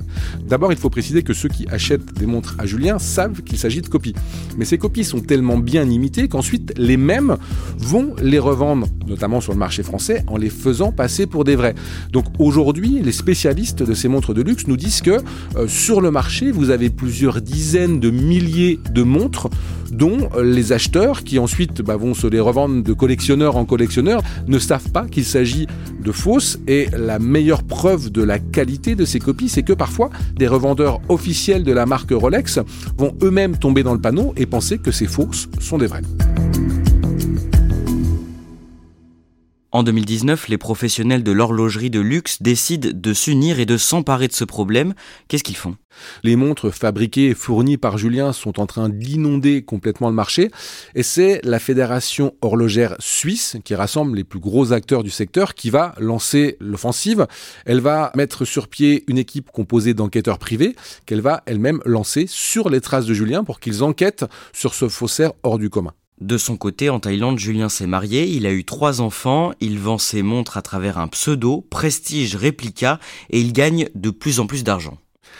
D'abord, 0.46 0.72
il 0.72 0.78
faut 0.78 0.90
préciser 0.90 1.22
que 1.22 1.32
ceux 1.32 1.48
qui 1.48 1.66
achètent 1.68 2.12
des 2.14 2.26
montres 2.26 2.56
à 2.58 2.66
Julien 2.66 2.98
savent 2.98 3.42
qu'il 3.42 3.58
s'agit 3.58 3.80
de 3.80 3.88
copies. 3.88 4.14
Mais 4.56 4.64
ces 4.64 4.78
copies 4.78 5.04
sont 5.04 5.20
tellement 5.20 5.58
bien 5.58 5.88
imitées 5.88 6.28
qu'ensuite 6.28 6.72
les 6.76 6.96
mêmes 6.96 7.36
vont 7.78 8.14
les 8.22 8.38
revendre, 8.38 8.86
notamment 9.06 9.40
sur 9.40 9.52
le 9.52 9.58
marché 9.58 9.82
français, 9.82 10.24
en 10.26 10.36
les 10.36 10.50
faisant 10.50 10.92
passer 10.92 11.26
pour 11.26 11.44
des 11.44 11.56
vrais. 11.56 11.74
Donc 12.12 12.26
aujourd'hui, 12.38 13.00
les 13.02 13.12
spécialistes 13.12 13.82
de 13.82 13.94
ces 13.94 14.08
montres 14.08 14.34
de 14.34 14.42
luxe 14.42 14.66
nous 14.66 14.76
disent 14.76 15.00
que 15.00 15.18
euh, 15.56 15.66
sur 15.68 16.00
le 16.00 16.10
marché, 16.10 16.50
vous 16.50 16.70
avez 16.70 16.90
plusieurs 16.90 17.40
dizaines 17.40 18.00
de 18.00 18.10
milliers 18.10 18.78
de 18.92 19.02
montres 19.02 19.48
dont 19.92 20.30
euh, 20.34 20.42
les 20.42 20.72
acheteurs, 20.72 21.22
qui 21.22 21.38
ensuite 21.38 21.82
bah, 21.82 21.96
vont 21.96 22.14
se 22.14 22.26
les 22.26 22.40
revendre 22.40 22.82
de 22.82 22.92
collectionneur 22.92 23.56
en 23.56 23.64
collectionneur, 23.64 24.22
ne 24.48 24.58
savent 24.58 24.90
pas 24.90 25.06
qu'il 25.06 25.24
s'agit 25.24 25.66
de 26.02 26.10
fausses. 26.10 26.58
Et 26.66 26.88
la 26.96 27.18
meilleure 27.18 27.62
preuve 27.62 28.10
de 28.10 28.22
la 28.22 28.38
qualité 28.38 28.94
de 28.94 29.04
ces 29.04 29.20
copies, 29.20 29.48
c'est 29.48 29.62
que 29.62 29.72
parfois, 29.72 30.10
des 30.36 30.46
revendeurs 30.46 31.00
officiels 31.08 31.64
de 31.64 31.72
la 31.72 31.86
marque 31.86 32.10
Rolex 32.10 32.58
vont 32.96 33.14
eux-mêmes 33.22 33.56
tomber 33.56 33.82
dans 33.82 33.94
le 33.94 34.00
panneau 34.00 34.32
et 34.36 34.46
penser 34.46 34.78
que 34.78 34.90
ces 34.90 35.06
fausses 35.06 35.48
sont 35.60 35.78
des 35.78 35.86
vraies. 35.86 36.02
En 39.74 39.82
2019, 39.82 40.48
les 40.48 40.58
professionnels 40.58 41.22
de 41.22 41.32
l'horlogerie 41.32 41.88
de 41.88 41.98
luxe 41.98 42.42
décident 42.42 42.90
de 42.92 43.14
s'unir 43.14 43.58
et 43.58 43.64
de 43.64 43.78
s'emparer 43.78 44.28
de 44.28 44.34
ce 44.34 44.44
problème. 44.44 44.92
Qu'est-ce 45.28 45.42
qu'ils 45.42 45.56
font? 45.56 45.76
Les 46.22 46.36
montres 46.36 46.70
fabriquées 46.70 47.28
et 47.28 47.34
fournies 47.34 47.78
par 47.78 47.96
Julien 47.96 48.34
sont 48.34 48.60
en 48.60 48.66
train 48.66 48.90
d'inonder 48.90 49.62
complètement 49.62 50.10
le 50.10 50.14
marché 50.14 50.50
et 50.94 51.02
c'est 51.02 51.40
la 51.42 51.58
Fédération 51.58 52.34
horlogère 52.42 52.96
suisse 52.98 53.56
qui 53.64 53.74
rassemble 53.74 54.14
les 54.14 54.24
plus 54.24 54.40
gros 54.40 54.74
acteurs 54.74 55.02
du 55.02 55.10
secteur 55.10 55.54
qui 55.54 55.70
va 55.70 55.94
lancer 55.96 56.58
l'offensive. 56.60 57.26
Elle 57.64 57.80
va 57.80 58.12
mettre 58.14 58.44
sur 58.44 58.68
pied 58.68 59.04
une 59.06 59.16
équipe 59.16 59.50
composée 59.50 59.94
d'enquêteurs 59.94 60.38
privés 60.38 60.76
qu'elle 61.06 61.22
va 61.22 61.42
elle-même 61.46 61.80
lancer 61.86 62.26
sur 62.28 62.68
les 62.68 62.82
traces 62.82 63.06
de 63.06 63.14
Julien 63.14 63.42
pour 63.42 63.58
qu'ils 63.58 63.82
enquêtent 63.82 64.26
sur 64.52 64.74
ce 64.74 64.90
faussaire 64.90 65.32
hors 65.42 65.58
du 65.58 65.70
commun. 65.70 65.94
De 66.20 66.38
son 66.38 66.56
côté, 66.56 66.88
en 66.88 67.00
Thaïlande, 67.00 67.38
Julien 67.38 67.68
s'est 67.68 67.86
marié, 67.86 68.28
il 68.28 68.46
a 68.46 68.52
eu 68.52 68.64
trois 68.64 69.00
enfants, 69.00 69.52
il 69.60 69.78
vend 69.78 69.98
ses 69.98 70.22
montres 70.22 70.56
à 70.56 70.62
travers 70.62 70.98
un 70.98 71.08
pseudo, 71.08 71.66
Prestige 71.68 72.36
Replica, 72.36 73.00
et 73.30 73.40
il 73.40 73.52
gagne 73.52 73.88
de 73.94 74.10
plus 74.10 74.38
en 74.38 74.46
plus 74.46 74.62
d'argent 74.62 74.98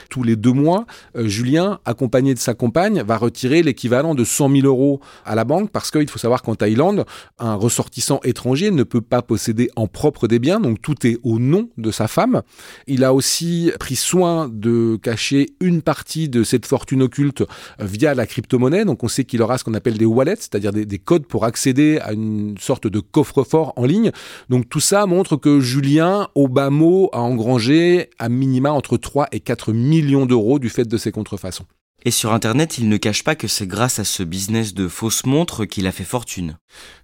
tous 0.08 0.22
les 0.22 0.36
deux 0.36 0.52
mois, 0.52 0.86
euh, 1.16 1.26
Julien, 1.26 1.78
accompagné 1.84 2.34
de 2.34 2.38
sa 2.38 2.54
compagne, 2.54 3.02
va 3.02 3.16
retirer 3.16 3.62
l'équivalent 3.62 4.14
de 4.14 4.24
100 4.24 4.50
000 4.50 4.66
euros 4.66 5.00
à 5.24 5.34
la 5.34 5.44
banque 5.44 5.70
parce 5.70 5.90
qu'il 5.90 6.08
faut 6.08 6.18
savoir 6.18 6.42
qu'en 6.42 6.54
Thaïlande, 6.54 7.04
un 7.38 7.54
ressortissant 7.54 8.20
étranger 8.24 8.70
ne 8.70 8.82
peut 8.82 9.00
pas 9.00 9.22
posséder 9.22 9.70
en 9.76 9.86
propre 9.86 10.28
des 10.28 10.38
biens, 10.38 10.60
donc 10.60 10.80
tout 10.80 11.06
est 11.06 11.18
au 11.22 11.38
nom 11.38 11.68
de 11.76 11.90
sa 11.90 12.08
femme. 12.08 12.42
Il 12.86 13.04
a 13.04 13.14
aussi 13.14 13.70
pris 13.78 13.96
soin 13.96 14.48
de 14.52 14.98
cacher 15.02 15.50
une 15.60 15.82
partie 15.82 16.28
de 16.28 16.42
cette 16.42 16.66
fortune 16.66 17.02
occulte 17.02 17.44
via 17.78 18.14
la 18.14 18.26
crypto-monnaie, 18.26 18.84
donc 18.84 19.02
on 19.02 19.08
sait 19.08 19.24
qu'il 19.24 19.42
aura 19.42 19.58
ce 19.58 19.64
qu'on 19.64 19.74
appelle 19.74 19.98
des 19.98 20.04
wallets, 20.04 20.36
c'est-à-dire 20.36 20.72
des, 20.72 20.86
des 20.86 20.98
codes 20.98 21.26
pour 21.26 21.44
accéder 21.44 21.98
à 21.98 22.12
une 22.12 22.56
sorte 22.58 22.86
de 22.86 23.00
coffre-fort 23.00 23.72
en 23.76 23.84
ligne. 23.84 24.10
Donc 24.48 24.68
tout 24.68 24.80
ça 24.80 25.06
montre 25.06 25.36
que 25.36 25.60
Julien, 25.60 26.28
au 26.34 26.48
bas 26.48 26.70
mot, 26.70 27.10
a 27.12 27.20
engrangé 27.20 28.10
à 28.18 28.28
minima 28.28 28.72
entre 28.72 28.96
3 28.96 29.28
et 29.32 29.40
4 29.40 29.72
millions 29.72 29.91
millions 29.92 30.24
d'euros 30.24 30.58
du 30.58 30.70
fait 30.70 30.88
de 30.88 30.96
ces 30.96 31.12
contrefaçons. 31.12 31.66
Et 32.04 32.10
sur 32.10 32.32
Internet, 32.32 32.78
il 32.78 32.88
ne 32.88 32.96
cache 32.96 33.22
pas 33.22 33.36
que 33.36 33.46
c'est 33.46 33.66
grâce 33.66 34.00
à 34.00 34.04
ce 34.04 34.24
business 34.24 34.74
de 34.74 34.88
fausses 34.88 35.24
montres 35.24 35.68
qu'il 35.68 35.86
a 35.86 35.92
fait 35.92 36.02
fortune. 36.02 36.56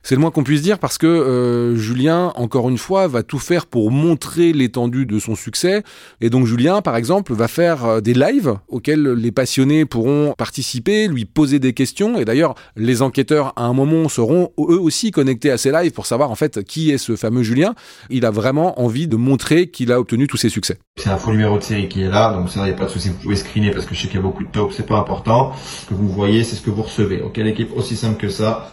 C'est 0.02 0.16
le 0.16 0.21
moins 0.21 0.33
qu'on 0.33 0.42
puisse 0.42 0.62
dire 0.62 0.80
parce 0.80 0.99
que 0.99 1.07
euh, 1.07 1.76
Julien, 1.76 2.33
encore 2.35 2.68
une 2.68 2.78
fois, 2.78 3.07
va 3.07 3.23
tout 3.23 3.38
faire 3.38 3.66
pour 3.66 3.92
montrer 3.92 4.52
l'étendue 4.52 5.07
de 5.07 5.21
son 5.21 5.37
succès. 5.37 5.85
Et 6.21 6.30
donc 6.30 6.47
Julien, 6.47 6.83
par 6.83 6.97
exemple, 6.97 7.33
va 7.33 7.47
faire 7.47 7.85
euh, 7.85 8.00
des 8.00 8.14
lives 8.14 8.57
auxquels 8.66 9.12
les 9.12 9.30
passionnés 9.30 9.85
pourront 9.85 10.35
participer, 10.37 11.07
lui 11.07 11.26
poser 11.26 11.61
des 11.61 11.75
questions. 11.75 12.18
Et 12.18 12.25
d'ailleurs, 12.25 12.57
les 12.75 13.00
enquêteurs, 13.00 13.52
à 13.54 13.66
un 13.66 13.75
moment, 13.75 14.09
seront 14.09 14.50
eux 14.59 14.80
aussi 14.80 15.12
connectés 15.12 15.52
à 15.52 15.59
ces 15.59 15.71
lives 15.71 15.92
pour 15.92 16.07
savoir 16.07 16.33
en 16.33 16.35
fait 16.35 16.64
qui 16.64 16.90
est 16.90 16.99
ce 16.99 17.14
fameux 17.14 17.45
Julien. 17.45 17.75
Il 18.11 18.25
a 18.25 18.33
vraiment 18.33 18.80
envie 18.80 19.07
de 19.07 19.16
montrer 19.16 19.71
qu'il 19.71 19.92
a 19.92 20.00
obtenu 20.00 20.26
tous 20.26 20.38
ses 20.38 20.49
succès. 20.49 20.78
C'est 20.99 21.11
un 21.11 21.17
faux 21.17 21.31
numéro 21.31 21.57
de 21.59 21.62
série 21.62 21.88
qui 21.88 22.02
est 22.02 22.09
là, 22.09 22.33
donc 22.35 22.50
ça, 22.50 22.62
il 22.62 22.64
n'y 22.64 22.71
a 22.71 22.75
pas 22.75 22.87
de 22.87 22.90
souci, 22.90 23.11
vous 23.11 23.19
pouvez 23.23 23.37
screener 23.37 23.71
parce 23.71 23.87
que 23.87 23.95
je 23.95 24.00
sais 24.00 24.09
qu'il 24.09 24.17
y 24.17 24.19
a 24.19 24.23
beaucoup 24.23 24.43
de 24.43 24.49
top, 24.49 24.73
c'est 24.73 24.87
pas 24.87 24.99
important. 24.99 25.52
Ce 25.55 25.87
que 25.87 25.95
vous 25.95 26.09
voyez, 26.09 26.43
c'est 26.43 26.57
ce 26.57 26.61
que 26.61 26.71
vous 26.71 26.83
recevez. 26.83 27.23
Ok, 27.23 27.37
l'équipe 27.37 27.71
aussi 27.76 27.95
simple 27.95 28.21
que 28.21 28.28
ça. 28.28 28.73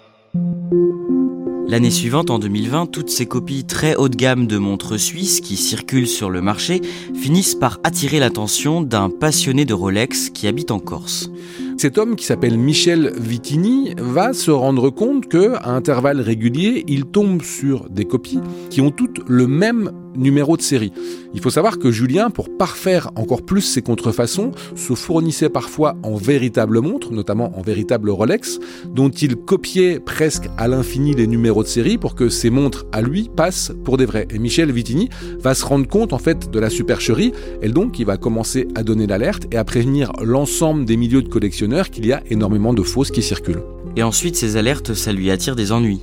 L'année 1.67 1.91
suivante, 1.91 2.31
en 2.31 2.39
2020, 2.39 2.87
toutes 2.87 3.11
ces 3.11 3.27
copies 3.27 3.63
très 3.63 3.95
haut 3.95 4.09
de 4.09 4.15
gamme 4.15 4.47
de 4.47 4.57
montres 4.57 4.99
suisses 4.99 5.39
qui 5.39 5.55
circulent 5.55 6.07
sur 6.07 6.31
le 6.31 6.41
marché 6.41 6.81
finissent 7.13 7.55
par 7.55 7.79
attirer 7.83 8.19
l'attention 8.19 8.81
d'un 8.81 9.11
passionné 9.11 9.65
de 9.65 9.73
Rolex 9.75 10.31
qui 10.31 10.47
habite 10.47 10.71
en 10.71 10.79
Corse. 10.79 11.29
Cet 11.77 11.99
homme 11.99 12.15
qui 12.15 12.25
s'appelle 12.25 12.57
Michel 12.57 13.13
Vitini 13.19 13.93
va 13.99 14.33
se 14.33 14.49
rendre 14.49 14.89
compte 14.89 15.27
que, 15.27 15.55
à 15.57 15.71
intervalles 15.71 16.21
réguliers, 16.21 16.85
il 16.87 17.05
tombe 17.05 17.43
sur 17.43 17.89
des 17.89 18.05
copies 18.05 18.39
qui 18.71 18.81
ont 18.81 18.91
toutes 18.91 19.21
le 19.27 19.45
même 19.45 19.91
numéro 20.15 20.57
de 20.57 20.61
série. 20.61 20.91
Il 21.33 21.41
faut 21.41 21.49
savoir 21.49 21.79
que 21.79 21.91
Julien, 21.91 22.29
pour 22.29 22.55
parfaire 22.57 23.11
encore 23.15 23.41
plus 23.41 23.61
ses 23.61 23.81
contrefaçons, 23.81 24.51
se 24.75 24.93
fournissait 24.93 25.49
parfois 25.49 25.95
en 26.03 26.15
véritables 26.15 26.79
montres, 26.81 27.11
notamment 27.11 27.57
en 27.57 27.61
véritables 27.61 28.09
Rolex, 28.09 28.59
dont 28.87 29.09
il 29.09 29.35
copiait 29.35 29.99
presque 29.99 30.49
à 30.57 30.67
l'infini 30.67 31.13
les 31.13 31.27
numéros 31.27 31.63
de 31.63 31.67
série 31.67 31.97
pour 31.97 32.15
que 32.15 32.29
ces 32.29 32.49
montres 32.49 32.85
à 32.91 33.01
lui 33.01 33.29
passent 33.35 33.71
pour 33.83 33.97
des 33.97 34.05
vrais. 34.05 34.27
Et 34.33 34.39
Michel 34.39 34.71
Vitini 34.71 35.09
va 35.39 35.53
se 35.53 35.65
rendre 35.65 35.87
compte 35.87 36.13
en 36.13 36.19
fait 36.19 36.49
de 36.49 36.59
la 36.59 36.69
supercherie, 36.69 37.33
et 37.61 37.69
donc 37.69 37.99
il 37.99 38.05
va 38.05 38.17
commencer 38.17 38.67
à 38.75 38.83
donner 38.83 39.07
l'alerte 39.07 39.43
et 39.51 39.57
à 39.57 39.63
prévenir 39.63 40.11
l'ensemble 40.23 40.85
des 40.85 40.97
milieux 40.97 41.21
de 41.21 41.29
collectionneurs 41.29 41.89
qu'il 41.89 42.05
y 42.05 42.13
a 42.13 42.23
énormément 42.29 42.73
de 42.73 42.83
fausses 42.83 43.11
qui 43.11 43.21
circulent. 43.21 43.63
Et 43.95 44.03
ensuite, 44.03 44.35
ces 44.35 44.57
alertes, 44.57 44.93
ça 44.93 45.13
lui 45.13 45.31
attire 45.31 45.55
des 45.55 45.71
ennuis. 45.71 46.01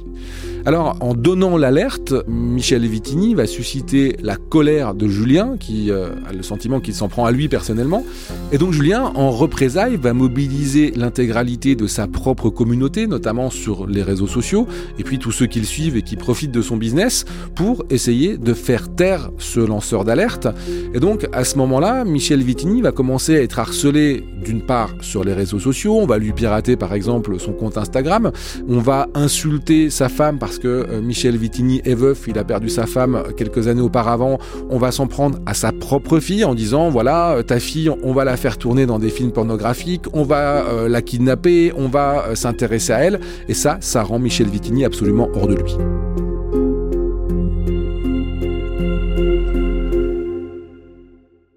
Alors, 0.64 0.97
en 1.00 1.14
donnant 1.14 1.57
l'alerte, 1.57 2.14
Michel 2.28 2.87
Vitini 2.87 3.35
va 3.35 3.47
susciter 3.47 4.16
la 4.23 4.37
colère 4.37 4.95
de 4.95 5.09
Julien, 5.09 5.57
qui 5.59 5.90
euh, 5.90 6.11
a 6.28 6.33
le 6.33 6.42
sentiment 6.45 6.78
qu'il 6.78 6.95
s'en 6.95 7.09
prend 7.09 7.25
à 7.25 7.33
lui 7.33 7.49
personnellement. 7.49 8.04
Et 8.52 8.59
donc, 8.59 8.73
Julien, 8.73 9.12
en 9.16 9.31
représailles, 9.31 9.97
va 9.97 10.12
mobiliser 10.12 10.92
l'intégralité 10.95 11.75
de 11.75 11.88
sa 11.88 12.07
propre 12.07 12.49
communauté, 12.49 13.09
notamment 13.09 13.50
sur 13.50 13.88
les 13.88 14.04
réseaux 14.04 14.28
sociaux, 14.28 14.69
et 15.00 15.02
puis 15.02 15.19
tous 15.19 15.33
ceux 15.33 15.47
qui 15.47 15.59
le 15.59 15.66
suivent 15.66 15.97
et 15.97 16.02
qui 16.02 16.14
profitent 16.14 16.52
de 16.52 16.62
son 16.62 16.76
business, 16.76 17.25
pour 17.57 17.85
essayer 17.90 18.38
de 18.38 18.54
faire 18.54 18.95
taire 18.95 19.31
ce 19.38 19.59
lanceur 19.59 20.04
d'alerte. 20.04 20.47
Et 20.95 21.00
donc, 21.00 21.26
à 21.33 21.42
ce 21.42 21.59
moment-là, 21.59 22.04
Michel 22.04 22.42
Vitini 22.42 22.83
va 22.83 22.92
commencer 22.92 23.37
à 23.37 23.42
être 23.42 23.59
harcelé 23.59 24.23
d'une 24.45 24.62
part 24.62 24.90
sur 25.00 25.25
les 25.25 25.33
réseaux 25.33 25.59
sociaux, 25.59 25.99
on 26.00 26.07
va 26.07 26.19
lui 26.19 26.33
pirater 26.33 26.76
par 26.76 26.95
exemple 26.95 27.38
son 27.38 27.52
compte 27.52 27.78
Instagram, 27.78 28.33
on 28.69 28.78
va 28.78 29.09
insulter 29.14 29.90
sa 29.90 30.09
femme 30.09 30.38
parce 30.52 30.61
que 30.62 30.68
euh, 30.68 31.00
Michel 31.00 31.38
Vitini 31.38 31.80
est 31.87 31.94
veuf, 31.94 32.25
il 32.28 32.38
a 32.38 32.44
perdu 32.44 32.68
sa 32.68 32.85
femme 32.85 33.23
quelques 33.38 33.68
années 33.68 33.80
auparavant, 33.80 34.38
on 34.68 34.76
va 34.76 34.92
s'en 34.92 35.06
prendre 35.06 35.38
à 35.47 35.54
sa 35.54 35.73
propre 35.73 36.21
fille 36.21 36.44
en 36.44 36.54
disant 36.54 36.90
voilà, 36.90 37.37
euh, 37.37 37.42
ta 37.42 37.59
fille, 37.59 37.88
on 38.02 38.12
va 38.12 38.25
la 38.25 38.37
faire 38.37 38.59
tourner 38.59 38.85
dans 38.85 38.99
des 38.99 39.09
films 39.09 39.32
pornographiques, 39.32 40.04
on 40.12 40.25
va 40.25 40.66
euh, 40.66 40.90
la 40.90 41.00
kidnapper, 41.00 41.73
on 41.75 41.88
va 41.88 42.35
s'intéresser 42.35 42.92
à 42.92 42.99
elle, 42.99 43.21
et 43.49 43.54
ça, 43.54 43.78
ça 43.80 44.02
rend 44.02 44.18
Michel 44.18 44.49
Vitini 44.49 44.85
absolument 44.85 45.30
hors 45.35 45.47
de 45.47 45.54
lui. 45.54 45.75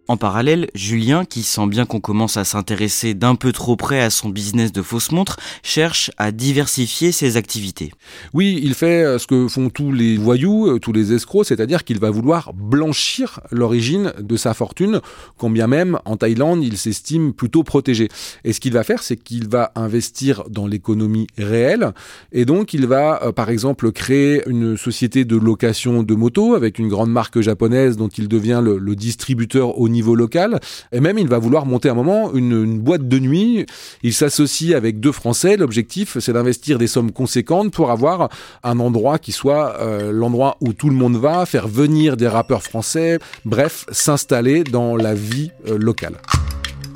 En 0.08 0.18
parallèle, 0.18 0.70
Julien, 0.76 1.26
qui 1.26 1.42
sent 1.42 1.66
bien 1.66 1.88
qu'on 1.88 2.00
commence 2.00 2.38
à 2.38 2.44
s'intéresser 2.44 3.16
d'un 3.16 3.34
peu 3.34 3.52
trop 3.52 3.76
près 3.76 4.02
à 4.02 4.12
son 4.12 4.30
business 4.30 4.72
de 4.72 4.84
fausses 4.84 5.12
montres, 5.12 5.38
cherche 5.64 6.12
à 6.18 6.32
diversifier 6.32 7.12
ses 7.12 7.38
activités. 7.38 7.92
Oui, 8.32 8.60
il 8.62 8.76
fait 8.76 9.04
euh, 9.04 9.18
ce 9.18 9.26
que 9.26 9.48
font 9.48 9.72
tous 9.72 9.92
les 9.92 10.18
voyous, 10.18 10.68
euh, 10.68 10.80
tous 10.80 10.94
les 10.94 11.12
escrocs, 11.12 11.48
c'est-à-dire 11.48 11.84
qu'il 11.84 12.00
va 12.00 12.12
vouloir 12.12 12.54
blanchir 12.54 13.40
l'origine 13.50 14.14
de 14.20 14.38
sa 14.38 14.54
fortune, 14.54 15.02
quand 15.40 15.50
bien 15.50 15.66
même 15.66 15.98
en 16.06 16.18
Thaïlande, 16.18 16.64
il 16.64 16.78
s'estime 16.78 17.34
plutôt 17.34 17.64
protégé. 17.64 18.08
Et 18.44 18.54
ce 18.54 18.60
qu'il 18.60 18.74
va 18.74 18.84
faire, 18.84 19.02
c'est 19.02 19.18
qu'il 19.18 19.48
va 19.48 19.72
investir 19.74 20.44
dans 20.52 20.68
l'économie 20.68 21.26
réelle, 21.36 21.94
et 22.32 22.46
donc 22.46 22.76
il 22.76 22.86
va, 22.86 23.24
euh, 23.24 23.32
par 23.32 23.50
exemple, 23.50 23.92
créer 23.92 24.44
une 24.48 24.78
société 24.78 25.26
de 25.26 25.36
location 25.36 26.04
de 26.04 26.14
motos 26.14 26.54
avec 26.54 26.78
une 26.78 26.90
grande 26.90 27.10
marque 27.12 27.42
japonaise 27.42 27.98
dont 27.98 28.10
il 28.10 28.28
devient 28.28 28.62
le, 28.64 28.78
le 28.78 28.96
distributeur 28.96 29.80
au 29.80 29.95
niveau 29.96 30.16
local. 30.16 30.60
Et 30.92 31.00
même, 31.00 31.18
il 31.18 31.28
va 31.28 31.40
vouloir 31.40 31.66
monter 31.66 31.90
un 31.90 31.94
moment 31.94 32.32
une, 32.34 32.80
boîte 32.80 33.08
de 33.08 33.20
nuit. 33.20 33.66
Il 34.04 34.14
s'associe 34.14 34.76
avec 34.76 35.00
deux 35.00 35.12
Français. 35.12 35.58
L'objectif, 35.58 36.18
c'est 36.20 36.34
d'investir 36.34 36.78
des 36.78 36.88
sommes 36.88 37.12
conséquentes 37.12 37.72
pour 37.72 37.90
avoir 37.90 38.30
un 38.64 38.80
endroit 38.80 39.18
qui 39.18 39.32
soit 39.32 39.78
euh, 39.80 40.12
l'endroit 40.12 40.58
où 40.62 40.74
tout 40.74 40.90
le 40.90 40.96
monde 40.96 41.18
va, 41.18 41.46
faire 41.46 41.68
venir 41.68 42.18
des 42.18 42.28
rappeurs 42.28 42.64
français, 42.64 43.20
bref, 43.46 43.86
s'installer 43.92 44.64
dans 44.64 44.96
la 44.96 45.14
vie 45.14 45.52
euh, 45.68 45.78
locale. 45.78 46.16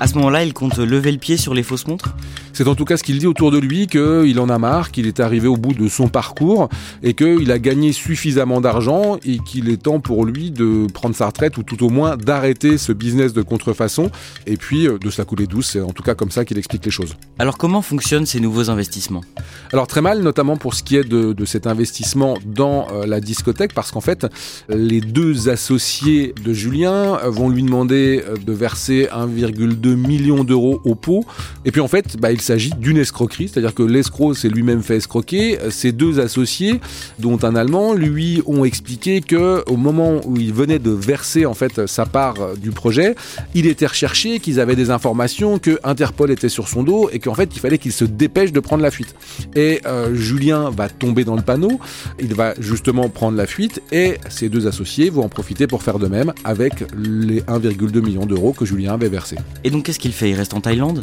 À 0.02 0.06
ce 0.06 0.14
moment-là, 0.14 0.44
il 0.44 0.54
compte 0.54 0.78
lever 0.78 1.12
le 1.12 1.18
pied 1.18 1.36
sur 1.36 1.52
les 1.52 1.62
fausses 1.62 1.86
montres 1.86 2.16
C'est 2.54 2.66
en 2.66 2.74
tout 2.74 2.86
cas 2.86 2.96
ce 2.96 3.02
qu'il 3.02 3.18
dit 3.18 3.26
autour 3.26 3.50
de 3.50 3.58
lui, 3.58 3.86
qu'il 3.86 4.40
en 4.40 4.48
a 4.48 4.56
marre, 4.56 4.92
qu'il 4.92 5.06
est 5.06 5.20
arrivé 5.20 5.46
au 5.46 5.58
bout 5.58 5.74
de 5.74 5.88
son 5.88 6.08
parcours 6.08 6.70
et 7.02 7.12
qu'il 7.12 7.52
a 7.52 7.58
gagné 7.58 7.92
suffisamment 7.92 8.62
d'argent 8.62 9.18
et 9.26 9.40
qu'il 9.40 9.68
est 9.68 9.82
temps 9.82 10.00
pour 10.00 10.24
lui 10.24 10.52
de 10.52 10.86
prendre 10.90 11.14
sa 11.14 11.26
retraite 11.26 11.58
ou 11.58 11.64
tout 11.64 11.84
au 11.84 11.90
moins 11.90 12.16
d'arrêter 12.16 12.78
ce 12.78 12.92
business 12.92 13.34
de 13.34 13.42
contrefaçon 13.42 14.10
et 14.46 14.56
puis 14.56 14.88
euh, 14.88 14.96
de 14.96 15.10
se 15.10 15.20
la 15.20 15.26
couler 15.26 15.46
douce. 15.46 15.72
C'est 15.72 15.82
en 15.82 15.90
tout 15.92 16.02
cas 16.02 16.14
comme 16.14 16.30
ça 16.30 16.46
qu'il 16.46 16.56
explique 16.56 16.86
les 16.86 16.90
choses. 16.90 17.14
Alors 17.38 17.58
comment 17.58 17.82
fonctionnent 17.82 18.24
ces 18.24 18.40
nouveaux 18.40 18.70
investissements? 18.70 19.22
Alors 19.70 19.86
très 19.86 20.00
mal, 20.00 20.22
notamment 20.22 20.56
pour 20.56 20.72
ce 20.72 20.82
qui 20.82 20.96
est 20.96 21.04
de, 21.04 21.34
de 21.34 21.44
cet 21.44 21.66
investissement 21.66 22.38
dans 22.46 22.88
euh, 22.90 23.04
la 23.04 23.20
discothèque, 23.20 23.74
parce 23.74 23.90
qu'en 23.90 24.00
fait, 24.00 24.26
les 24.70 25.02
deux 25.02 25.50
associés 25.50 26.34
de 26.42 26.54
Julien 26.54 27.18
euh, 27.18 27.28
vont 27.28 27.50
lui 27.50 27.62
demander 27.62 28.24
de 28.46 28.52
verser 28.54 29.06
1,2 29.12 29.89
millions 29.94 30.44
d'euros 30.44 30.80
au 30.84 30.94
pot. 30.94 31.24
Et 31.64 31.70
puis 31.70 31.80
en 31.80 31.88
fait, 31.88 32.16
bah, 32.18 32.32
il 32.32 32.40
s'agit 32.40 32.70
d'une 32.70 32.96
escroquerie, 32.96 33.48
c'est-à-dire 33.48 33.74
que 33.74 33.82
l'escroc 33.82 34.34
s'est 34.34 34.48
lui-même 34.48 34.82
fait 34.82 34.96
escroquer. 34.96 35.58
Ses 35.70 35.92
deux 35.92 36.20
associés, 36.20 36.80
dont 37.18 37.38
un 37.42 37.54
Allemand, 37.54 37.94
lui 37.94 38.42
ont 38.46 38.64
expliqué 38.64 39.20
que 39.20 39.62
au 39.66 39.76
moment 39.76 40.20
où 40.24 40.36
il 40.36 40.52
venait 40.52 40.78
de 40.78 40.90
verser 40.90 41.46
en 41.46 41.54
fait 41.54 41.86
sa 41.86 42.06
part 42.06 42.56
du 42.56 42.70
projet, 42.70 43.14
il 43.54 43.66
était 43.66 43.86
recherché, 43.86 44.40
qu'ils 44.40 44.60
avaient 44.60 44.76
des 44.76 44.90
informations, 44.90 45.58
que 45.58 45.78
Interpol 45.84 46.30
était 46.30 46.48
sur 46.48 46.68
son 46.68 46.82
dos 46.82 47.08
et 47.12 47.18
qu'en 47.18 47.34
fait 47.34 47.50
il 47.54 47.60
fallait 47.60 47.78
qu'il 47.78 47.92
se 47.92 48.04
dépêche 48.04 48.52
de 48.52 48.60
prendre 48.60 48.82
la 48.82 48.90
fuite. 48.90 49.14
Et 49.54 49.80
euh, 49.86 50.14
Julien 50.14 50.70
va 50.70 50.88
tomber 50.88 51.24
dans 51.24 51.36
le 51.36 51.42
panneau, 51.42 51.80
il 52.20 52.34
va 52.34 52.54
justement 52.58 53.08
prendre 53.08 53.36
la 53.36 53.46
fuite 53.46 53.82
et 53.92 54.16
ses 54.28 54.48
deux 54.48 54.66
associés 54.66 55.10
vont 55.10 55.24
en 55.24 55.28
profiter 55.28 55.66
pour 55.66 55.82
faire 55.82 55.98
de 55.98 56.06
même 56.06 56.32
avec 56.44 56.84
les 56.96 57.40
1,2 57.42 58.00
millions 58.00 58.26
d'euros 58.26 58.52
que 58.52 58.64
Julien 58.64 58.94
avait 58.94 59.08
versés. 59.08 59.36
Et 59.64 59.70
donc 59.70 59.79
qu'est-ce 59.82 59.98
qu'il 59.98 60.12
fait? 60.12 60.30
Il 60.30 60.34
reste 60.34 60.54
en 60.54 60.60
Thaïlande? 60.60 61.02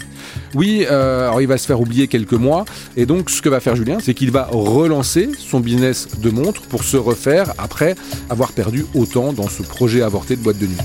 Oui, 0.56 0.86
euh, 0.90 1.28
alors 1.28 1.42
il 1.42 1.48
va 1.48 1.58
se 1.58 1.66
faire 1.68 1.80
oublier 1.80 2.08
quelques 2.08 2.34
mois. 2.34 2.66
Et 2.96 3.06
donc 3.06 3.30
ce 3.30 3.42
que 3.42 3.50
va 3.50 3.60
faire 3.60 3.76
Julien, 3.76 3.98
c'est 4.02 4.14
qu'il 4.14 4.32
va 4.32 4.48
relancer 4.52 5.30
son 5.38 5.60
business 5.60 6.20
de 6.20 6.30
montres 6.30 6.62
pour 6.64 6.84
se 6.84 6.98
refaire 6.98 7.54
après 7.58 7.96
avoir 8.30 8.52
perdu 8.52 8.86
autant 8.94 9.34
dans 9.34 9.48
ce 9.48 9.64
projet 9.64 10.02
avorté 10.02 10.36
de 10.36 10.42
boîte 10.42 10.60
de 10.60 10.68
nuit. 10.68 10.78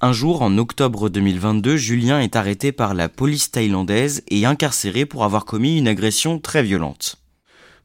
Un 0.00 0.12
jour, 0.12 0.42
en 0.42 0.58
octobre 0.58 1.08
2022, 1.08 1.76
Julien 1.76 2.20
est 2.20 2.36
arrêté 2.36 2.70
par 2.70 2.94
la 2.94 3.08
police 3.08 3.50
thaïlandaise 3.50 4.22
et 4.28 4.46
incarcéré 4.46 5.06
pour 5.06 5.24
avoir 5.24 5.44
commis 5.44 5.76
une 5.76 5.88
agression 5.88 6.38
très 6.38 6.62
violente. 6.62 7.16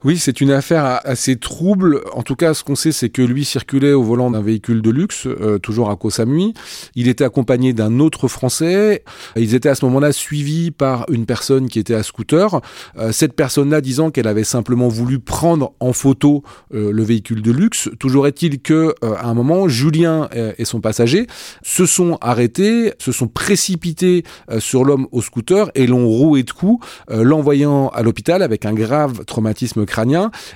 Oui, 0.06 0.18
c'est 0.18 0.42
une 0.42 0.52
affaire 0.52 1.00
assez 1.06 1.38
trouble. 1.38 2.02
En 2.12 2.24
tout 2.24 2.36
cas, 2.36 2.54
ce 2.54 2.66
qu'on 2.66 2.76
sait, 2.76 2.92
c'est 2.92 3.08
que 3.08 3.22
lui 3.22 3.46
circulait 3.46 3.94
au 3.94 4.04
volant 4.04 4.32
d'un 4.32 4.42
véhicule 4.42 4.82
de 4.82 4.90
luxe, 4.90 5.28
euh, 5.28 5.60
toujours 5.60 5.90
à 5.90 5.96
Koh 5.96 6.10
Samui. 6.10 6.54
Il 6.96 7.08
était 7.08 7.24
accompagné 7.24 7.72
d'un 7.72 8.02
autre 8.02 8.28
Français. 8.28 9.06
Ils 9.38 9.56
étaient 9.56 9.70
à 9.70 9.76
ce 9.76 9.86
moment-là 9.86 10.12
suivis 10.12 10.72
par 10.72 11.06
une 11.10 11.26
personne 11.26 11.70
qui 11.70 11.80
était 11.80 11.94
à 11.94 12.04
scooter. 12.04 12.60
Euh, 12.98 13.14
cette 13.14 13.32
personne-là 13.34 13.80
disant 13.80 14.12
qu'elle 14.12 14.28
avait 14.28 14.44
simplement 14.44 14.90
voulu 14.90 15.20
prendre 15.20 15.72
en 15.80 15.94
photo 15.94 16.44
euh, 16.74 16.92
le 16.92 17.04
véhicule 17.04 17.42
de 17.42 17.52
luxe. 17.52 17.90
Toujours 17.98 18.28
est-il 18.28 18.60
que, 18.60 18.94
à 19.02 19.30
un 19.30 19.34
moment, 19.34 19.70
Julien 19.70 20.28
et 20.58 20.66
son 20.66 20.82
passager 20.82 21.28
se 21.64 21.86
sont 21.86 22.18
arrêtés, 22.20 22.94
se 23.00 23.12
sont 23.12 23.28
précipités 23.28 24.24
sur 24.60 24.84
l'homme 24.84 25.08
au 25.12 25.22
scooter 25.22 25.72
et 25.76 25.88
l'ont 25.88 26.08
roué 26.08 26.44
de 26.44 26.52
coups, 26.52 26.86
l'envoyant 27.10 27.88
à 27.90 28.04
l'hôpital 28.04 28.42
avec 28.42 28.66
un 28.66 28.74
grave 28.74 29.24
traumatisme 29.26 29.86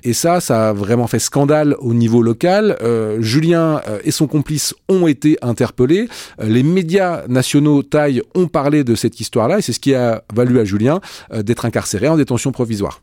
Et 0.03 0.13
ça, 0.13 0.39
ça 0.39 0.69
a 0.69 0.73
vraiment 0.73 1.07
fait 1.07 1.19
scandale 1.19 1.75
au 1.79 1.93
niveau 1.93 2.21
local. 2.21 2.77
Euh, 2.81 3.21
Julien 3.21 3.81
euh, 3.87 3.99
et 4.03 4.11
son 4.11 4.27
complice 4.27 4.73
ont 4.89 5.07
été 5.07 5.37
interpellés. 5.41 6.07
Euh, 6.41 6.47
les 6.47 6.63
médias 6.63 7.23
nationaux 7.27 7.83
thaïs 7.83 8.21
ont 8.35 8.47
parlé 8.47 8.83
de 8.83 8.95
cette 8.95 9.19
histoire-là 9.19 9.59
et 9.59 9.61
c'est 9.61 9.73
ce 9.73 9.79
qui 9.79 9.93
a 9.93 10.23
valu 10.33 10.59
à 10.59 10.65
Julien 10.65 10.99
d'être 11.31 11.65
incarcéré 11.65 12.07
en 12.07 12.17
détention 12.17 12.51
provisoire. 12.51 13.01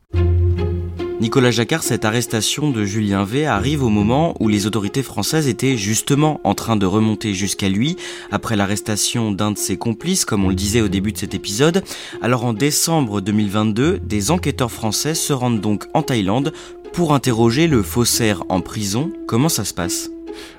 Nicolas 1.24 1.50
Jacquard, 1.50 1.82
cette 1.82 2.04
arrestation 2.04 2.70
de 2.70 2.84
Julien 2.84 3.24
V 3.24 3.46
arrive 3.46 3.82
au 3.82 3.88
moment 3.88 4.34
où 4.40 4.48
les 4.48 4.66
autorités 4.66 5.02
françaises 5.02 5.48
étaient 5.48 5.78
justement 5.78 6.38
en 6.44 6.52
train 6.54 6.76
de 6.76 6.84
remonter 6.84 7.32
jusqu'à 7.32 7.70
lui 7.70 7.96
après 8.30 8.56
l'arrestation 8.56 9.32
d'un 9.32 9.52
de 9.52 9.56
ses 9.56 9.78
complices, 9.78 10.26
comme 10.26 10.44
on 10.44 10.50
le 10.50 10.54
disait 10.54 10.82
au 10.82 10.88
début 10.88 11.12
de 11.12 11.16
cet 11.16 11.32
épisode. 11.32 11.82
Alors 12.20 12.44
en 12.44 12.52
décembre 12.52 13.22
2022, 13.22 14.00
des 14.00 14.30
enquêteurs 14.30 14.70
français 14.70 15.14
se 15.14 15.32
rendent 15.32 15.62
donc 15.62 15.86
en 15.94 16.02
Thaïlande 16.02 16.52
pour 16.92 17.14
interroger 17.14 17.68
le 17.68 17.82
faussaire 17.82 18.44
en 18.50 18.60
prison. 18.60 19.10
Comment 19.26 19.48
ça 19.48 19.64
se 19.64 19.72
passe? 19.72 20.10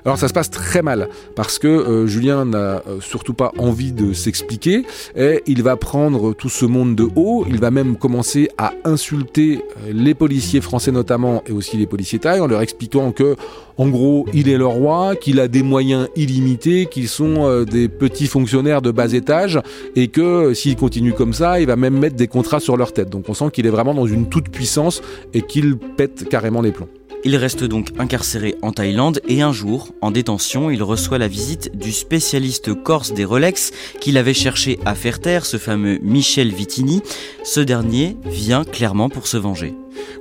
Alors 0.04 0.18
ça 0.18 0.28
se 0.28 0.32
passe 0.32 0.50
très 0.50 0.82
mal 0.82 1.08
parce 1.34 1.58
que 1.58 1.66
euh, 1.68 2.06
Julien 2.06 2.44
n'a 2.44 2.82
euh, 2.86 3.00
surtout 3.00 3.34
pas 3.34 3.52
envie 3.58 3.92
de 3.92 4.12
s'expliquer 4.12 4.84
et 5.16 5.42
il 5.46 5.62
va 5.62 5.76
prendre 5.76 6.32
tout 6.32 6.48
ce 6.48 6.64
monde 6.64 6.94
de 6.94 7.08
haut, 7.16 7.44
il 7.48 7.58
va 7.60 7.70
même 7.70 7.96
commencer 7.96 8.48
à 8.58 8.72
insulter 8.84 9.64
euh, 9.86 9.92
les 9.92 10.14
policiers 10.14 10.60
français 10.60 10.92
notamment 10.92 11.42
et 11.46 11.52
aussi 11.52 11.76
les 11.76 11.86
policiers 11.86 12.18
thaïs 12.18 12.40
en 12.40 12.46
leur 12.46 12.60
expliquant 12.60 13.12
que 13.12 13.36
en 13.78 13.88
gros, 13.88 14.24
il 14.32 14.48
est 14.48 14.56
le 14.56 14.64
roi, 14.64 15.16
qu'il 15.16 15.38
a 15.38 15.48
des 15.48 15.62
moyens 15.62 16.08
illimités, 16.16 16.86
qu'ils 16.86 17.08
sont 17.08 17.64
des 17.64 17.88
petits 17.88 18.26
fonctionnaires 18.26 18.80
de 18.80 18.90
bas 18.90 19.12
étage 19.12 19.60
et 19.94 20.08
que 20.08 20.54
s'il 20.54 20.76
continue 20.76 21.12
comme 21.12 21.34
ça, 21.34 21.60
il 21.60 21.66
va 21.66 21.76
même 21.76 21.98
mettre 21.98 22.16
des 22.16 22.26
contrats 22.26 22.58
sur 22.58 22.78
leur 22.78 22.94
tête. 22.94 23.10
Donc 23.10 23.28
on 23.28 23.34
sent 23.34 23.50
qu'il 23.52 23.66
est 23.66 23.70
vraiment 23.70 23.92
dans 23.92 24.06
une 24.06 24.30
toute 24.30 24.48
puissance 24.48 25.02
et 25.34 25.42
qu'il 25.42 25.76
pète 25.76 26.26
carrément 26.26 26.62
les 26.62 26.72
plombs. 26.72 26.88
Il 27.24 27.36
reste 27.36 27.64
donc 27.64 27.90
incarcéré 27.98 28.54
en 28.62 28.72
Thaïlande 28.72 29.20
et 29.26 29.42
un 29.42 29.52
jour, 29.52 29.92
en 30.00 30.10
détention, 30.10 30.70
il 30.70 30.82
reçoit 30.82 31.18
la 31.18 31.28
visite 31.28 31.76
du 31.76 31.92
spécialiste 31.92 32.74
corse 32.74 33.12
des 33.12 33.24
Rolex 33.24 33.72
qu'il 34.00 34.18
avait 34.18 34.34
cherché 34.34 34.78
à 34.84 34.94
faire 34.94 35.20
taire, 35.20 35.44
ce 35.46 35.56
fameux 35.56 35.98
Michel 36.02 36.52
Vitini. 36.52 37.02
Ce 37.44 37.60
dernier 37.60 38.16
vient 38.24 38.64
clairement 38.64 39.08
pour 39.08 39.26
se 39.26 39.36
venger. 39.36 39.74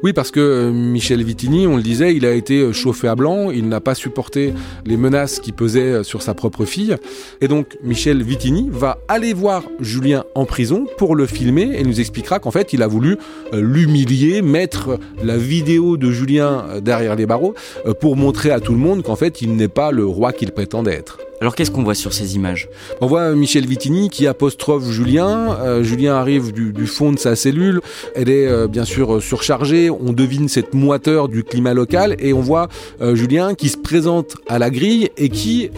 Oui, 0.04 0.14
parce 0.14 0.32
que 0.32 0.40
euh, 0.40 0.72
Michel 0.72 1.24
Vitini, 1.24 1.68
on 1.68 1.78
le 1.78 1.84
disait, 1.84 2.16
il 2.16 2.26
a 2.26 2.32
été 2.32 2.62
euh, 2.62 2.74
chauffé 2.74 3.08
à 3.08 3.16
blanc, 3.16 3.52
il 3.52 3.68
n'a 3.68 3.82
pas 3.82 3.96
supporté 3.96 4.54
les 4.86 4.98
menaces 4.98 5.40
qui 5.40 5.52
pesaient 5.52 5.82
euh, 5.82 6.04
sur 6.04 6.22
sa 6.22 6.34
propre 6.34 6.66
fille. 6.66 6.96
Et 7.42 7.48
donc, 7.48 7.78
Michel 7.84 8.22
Vitini 8.24 8.70
va 8.72 8.98
aller 9.08 9.34
voir 9.34 9.64
Julien 9.80 10.24
en 10.36 10.46
prison 10.46 10.86
pour 10.98 11.16
le 11.16 11.26
filmer 11.26 11.72
et 11.78 11.84
nous 11.84 12.00
expliquera 12.00 12.40
qu'en 12.40 12.52
fait, 12.52 12.74
il 12.74 12.84
a 12.84 12.88
voulu 12.88 13.18
l'humilier, 13.54 14.42
mettre 14.42 15.00
la 15.24 15.38
vidéo 15.38 15.98
de 15.98 16.12
Julien 16.12 16.66
derrière 16.82 17.16
les 17.16 17.26
barreaux 17.26 17.56
pour 18.00 18.16
montrer 18.16 18.52
à 18.52 18.60
tout 18.60 18.74
le 18.74 18.80
monde 18.80 19.04
qu'en 19.04 19.16
fait, 19.16 19.42
il 19.42 19.56
n'est 19.56 19.68
pas 19.68 19.92
le 19.92 20.06
roi 20.06 20.34
qu'il 20.34 20.52
prétendait 20.52 20.94
être. 20.94 21.25
Alors 21.42 21.56
qu'est-ce 21.56 21.72
qu'on 21.72 21.84
voit 21.84 21.96
sur 21.96 22.14
ces 22.14 22.36
images 22.36 22.70
On 23.02 23.08
voit 23.08 23.34
Michel 23.36 23.66
Vitini 23.66 24.10
qui 24.10 24.26
apostrophe 24.26 24.90
Julien. 24.90 25.58
Euh, 25.60 25.84
Julien 25.84 26.16
arrive 26.16 26.54
du, 26.54 26.88
fond 26.88 27.12
de 27.12 27.20
sa 27.20 27.36
cellule. 27.36 27.82
Elle 28.16 28.30
est 28.30 28.48
euh, 28.48 28.68
bien 28.68 28.86
sûr 28.86 29.22
surchargée. 29.22 29.90
On 29.90 30.14
devine 30.14 30.48
cette 30.48 30.74
moiteur 30.74 31.28
du 31.28 31.44
climat 31.44 31.74
local 31.74 32.16
et 32.20 32.32
on 32.32 32.40
voit 32.40 32.70
euh, 33.02 33.16
Julien 33.16 33.54
qui 33.54 33.68
se 33.70 33.78
présente 33.78 34.36
à 34.48 34.60
la 34.60 34.70
grille 34.70 35.10
et 35.18 35.30
qui 35.30 35.70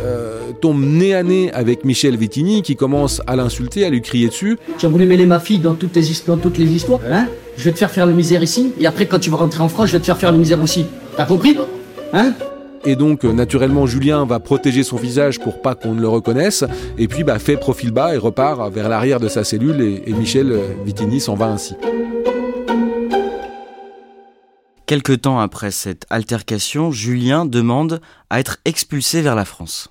tombe 0.61 0.83
nez 0.83 1.13
à 1.13 1.23
nez 1.23 1.51
avec 1.53 1.85
Michel 1.85 2.15
Vitini 2.17 2.61
qui 2.61 2.75
commence 2.75 3.21
à 3.27 3.35
l'insulter, 3.35 3.85
à 3.85 3.89
lui 3.89 4.01
crier 4.01 4.27
dessus. 4.27 4.57
Tu 4.77 4.85
as 4.85 4.89
voulu 4.89 5.05
mêler 5.05 5.25
ma 5.25 5.39
fille 5.39 5.59
dans 5.59 5.73
toutes, 5.73 5.95
les, 5.95 6.03
dans 6.27 6.37
toutes 6.37 6.57
les 6.57 6.65
histoires 6.65 6.99
hein? 7.09 7.27
Je 7.57 7.63
vais 7.63 7.71
te 7.71 7.77
faire 7.77 7.91
faire 7.91 8.05
la 8.05 8.13
misère 8.13 8.43
ici 8.43 8.73
et 8.79 8.85
après 8.85 9.07
quand 9.07 9.19
tu 9.19 9.29
vas 9.29 9.37
rentrer 9.37 9.63
en 9.63 9.69
France, 9.69 9.87
je 9.87 9.93
vais 9.93 9.99
te 9.99 10.05
faire 10.05 10.17
faire 10.17 10.31
la 10.31 10.37
misère 10.37 10.61
aussi. 10.61 10.85
T'as 11.15 11.25
compris? 11.25 11.57
Hein? 12.13 12.33
Et 12.85 12.95
donc 12.95 13.25
euh, 13.25 13.33
naturellement 13.33 13.85
Julien 13.85 14.25
va 14.25 14.39
protéger 14.39 14.83
son 14.83 14.97
visage 14.97 15.39
pour 15.39 15.61
pas 15.61 15.75
qu'on 15.75 15.93
ne 15.93 16.01
le 16.01 16.07
reconnaisse 16.07 16.63
et 16.97 17.07
puis 17.07 17.23
bah, 17.23 17.39
fait 17.39 17.57
profil 17.57 17.91
bas 17.91 18.13
et 18.13 18.17
repart 18.17 18.71
vers 18.71 18.89
l'arrière 18.89 19.19
de 19.19 19.27
sa 19.27 19.43
cellule 19.43 19.81
et, 19.81 20.13
Michel 20.13 20.51
euh, 20.51 20.67
Vitini 20.85 21.19
s'en 21.19 21.35
va 21.35 21.47
ainsi. 21.47 21.75
Quelque 24.85 25.11
temps 25.11 25.39
après 25.39 25.71
cette 25.71 26.05
altercation, 26.09 26.91
Julien 26.91 27.45
demande 27.45 27.99
à 28.29 28.39
être 28.39 28.57
expulsé 28.63 29.21
vers 29.21 29.35
la 29.35 29.43
France. 29.43 29.89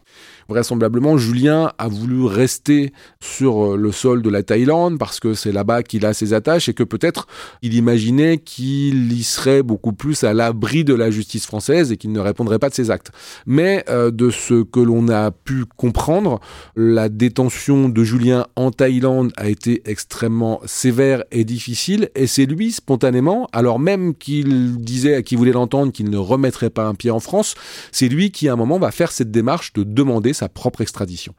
Vraisemblablement, 0.49 1.19
Julien 1.19 1.73
a 1.79 1.89
voulu 1.89 2.25
rester 2.25 2.93
sur 3.21 3.73
euh, 3.73 3.77
le 3.77 3.91
sol 3.91 4.23
de 4.23 4.31
la 4.31 4.45
Thaïlande 4.45 4.97
parce 4.97 5.19
que 5.19 5.35
c'est 5.35 5.51
là-bas 5.51 5.83
qu'il 5.83 6.07
a 6.07 6.15
ses 6.15 6.35
attaches 6.35 6.69
et 6.69 6.75
que 6.75 6.85
peut-être 6.85 7.27
il 7.63 7.75
imaginait 7.75 8.39
qu'il 8.39 9.13
y 9.13 9.25
serait 9.25 9.65
beaucoup 9.65 9.93
plus 9.93 10.23
à 10.23 10.33
l'abri 10.35 10.85
de 10.85 10.95
la 10.95 11.11
justice 11.11 11.47
française 11.47 11.91
et 11.91 11.97
qu'il 11.97 12.13
ne 12.13 12.21
répondrait 12.21 12.61
pas 12.61 12.69
de 12.69 12.75
ses 12.75 12.93
actes. 12.93 13.11
Mais 13.45 13.85
euh, 13.89 14.13
de 14.13 14.31
ce 14.31 14.63
que 14.63 14.79
l'on 14.79 15.09
a 15.09 15.33
pu 15.33 15.65
comprendre, 15.77 16.41
la 16.77 17.09
détention 17.09 17.89
de 17.89 18.05
Julien 18.05 18.47
en 18.55 18.71
Thaïlande 18.71 19.33
a 19.37 19.49
été 19.49 19.83
extrêmement 19.85 20.61
sévère 20.65 21.25
et 21.33 21.45
difficile 21.45 22.09
et 22.15 22.29
c'est 22.29 22.47
lui 22.47 22.71
spontanément, 22.71 23.49
alors 23.53 23.81
même 23.81 24.15
qu'il 24.15 24.77
disait 24.77 25.17
à 25.17 25.23
qui 25.23 25.35
voulait 25.35 25.53
l'entendre 25.53 25.93
qu'il 25.93 26.09
ne 26.09 26.19
remettrait 26.19 26.71
pas 26.71 26.87
un 26.87 26.95
pied 26.95 27.11
en 27.11 27.21
France, 27.21 27.57
c'est 27.91 28.09
lui 28.09 28.31
qui 28.31 28.49
à 28.49 28.53
un 28.53 28.57
moment 28.57 28.79
va 28.79 28.93
faire 28.93 29.11
cette 29.11 29.33
démarche 29.33 29.73
de 29.73 29.83
demander 29.83 30.36
sa 30.37 30.49
propre 30.51 30.83
extradition. 30.83 31.35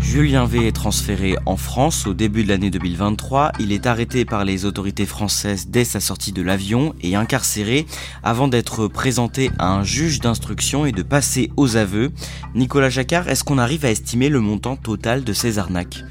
Julien 0.00 0.44
V 0.44 0.68
est 0.68 0.72
transféré 0.72 1.34
en 1.44 1.56
France 1.56 2.06
au 2.06 2.14
début 2.14 2.44
de 2.44 2.48
l'année 2.48 2.70
2023. 2.70 3.50
Il 3.58 3.72
est 3.72 3.86
arrêté 3.86 4.24
par 4.24 4.44
les 4.44 4.64
autorités 4.64 5.06
françaises 5.06 5.66
dès 5.66 5.84
sa 5.84 5.98
sortie 5.98 6.30
de 6.30 6.42
l'avion 6.42 6.94
et 7.02 7.16
incarcéré 7.16 7.86
avant 8.22 8.46
d'être 8.46 8.86
présenté 8.86 9.50
à 9.58 9.72
un 9.72 9.82
juge 9.82 10.20
d'instruction 10.20 10.86
et 10.86 10.92
de 10.92 11.02
passer 11.02 11.50
aux 11.56 11.76
aveux. 11.76 12.12
Nicolas 12.54 12.90
Jacquard, 12.90 13.28
est-ce 13.28 13.42
qu'on 13.42 13.58
arrive 13.58 13.84
à 13.84 13.90
estimer 13.90 14.28
le 14.28 14.38
montant 14.38 14.76
total 14.76 15.24
de 15.24 15.32
ces 15.32 15.58
arnaques? 15.58 16.04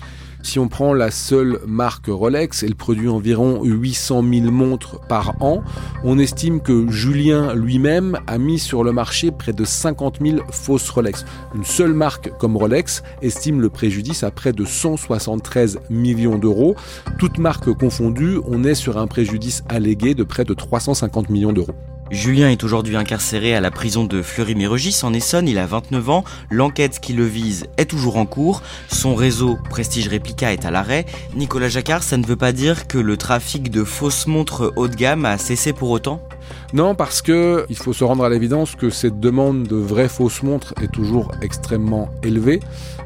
Si 0.44 0.60
on 0.60 0.68
prend 0.68 0.94
la 0.94 1.10
seule 1.10 1.60
marque 1.66 2.08
Rolex, 2.08 2.64
elle 2.64 2.76
produit 2.76 3.10
environ 3.10 3.64
800 3.64 4.24
000 4.32 4.52
montres 4.52 5.00
par 5.08 5.42
an. 5.42 5.64
On 6.04 6.20
estime 6.20 6.62
que 6.62 6.92
Julien 6.92 7.54
lui-même 7.56 8.20
a 8.28 8.38
mis 8.38 8.60
sur 8.60 8.84
le 8.84 8.92
marché 8.92 9.32
près 9.32 9.54
de 9.54 9.64
50 9.66 10.20
000 10.22 10.40
fausses 10.52 10.90
Rolex. 10.90 11.26
Une 11.56 11.66
seule 11.66 11.94
marque 11.94 12.30
comme 12.38 12.58
Rolex 12.58 13.04
estime 13.22 13.62
le 13.62 13.70
préjudice 13.70 14.24
à 14.24 14.32
près 14.32 14.54
de 14.54 14.66
173 14.66 15.80
millions 15.90 16.38
d'euros. 16.38 16.76
Toutes 17.18 17.38
marques 17.38 17.74
confondues, 17.74 18.38
on 18.46 18.64
est 18.64 18.76
sur 18.76 18.98
un 18.98 19.08
préjudice 19.08 19.64
allégué 19.70 20.14
de 20.14 20.24
près 20.24 20.44
de 20.44 20.54
350 20.54 21.30
millions 21.30 21.54
d'euros. 21.54 21.74
Julien 22.14 22.52
est 22.52 22.64
aujourd'hui 22.64 22.96
incarcéré 22.96 23.56
à 23.56 23.60
la 23.60 23.72
prison 23.72 24.04
de 24.04 24.22
Fleury-Mérogis 24.22 25.00
en 25.02 25.14
Essonne, 25.14 25.48
il 25.48 25.58
a 25.58 25.66
29 25.66 26.10
ans, 26.12 26.24
l'enquête 26.52 27.00
qui 27.00 27.12
le 27.12 27.26
vise 27.26 27.66
est 27.78 27.90
toujours 27.90 28.18
en 28.18 28.28
cours, 28.28 28.62
son 28.88 29.16
réseau 29.16 29.58
Prestige 29.72 30.08
Replica 30.10 30.54
est 30.54 30.64
à 30.64 30.70
l'arrêt. 30.70 31.08
Nicolas 31.36 31.70
Jacquard, 31.70 32.04
ça 32.04 32.18
ne 32.18 32.26
veut 32.26 32.36
pas 32.36 32.52
dire 32.52 32.88
que 32.88 33.00
le 33.00 33.18
trafic 33.18 33.72
de 33.72 33.84
fausses 33.84 34.28
montres 34.28 34.72
haut 34.76 34.88
de 34.88 34.96
gamme 34.96 35.26
a 35.26 35.40
cessé 35.40 35.74
pour 35.74 35.90
autant? 35.90 36.22
Non, 36.74 36.96
parce 36.96 37.22
que 37.22 37.66
il 37.70 37.76
faut 37.76 37.94
se 37.94 38.04
rendre 38.04 38.24
à 38.24 38.30
l'évidence 38.30 38.76
que 38.76 38.90
cette 38.90 39.20
demande 39.20 39.64
de 39.64 39.76
vraies 39.76 40.10
fausses 40.10 40.44
montres 40.44 40.74
est 40.82 40.92
toujours 40.92 41.32
extrêmement 41.42 42.10
élevée. 42.24 42.60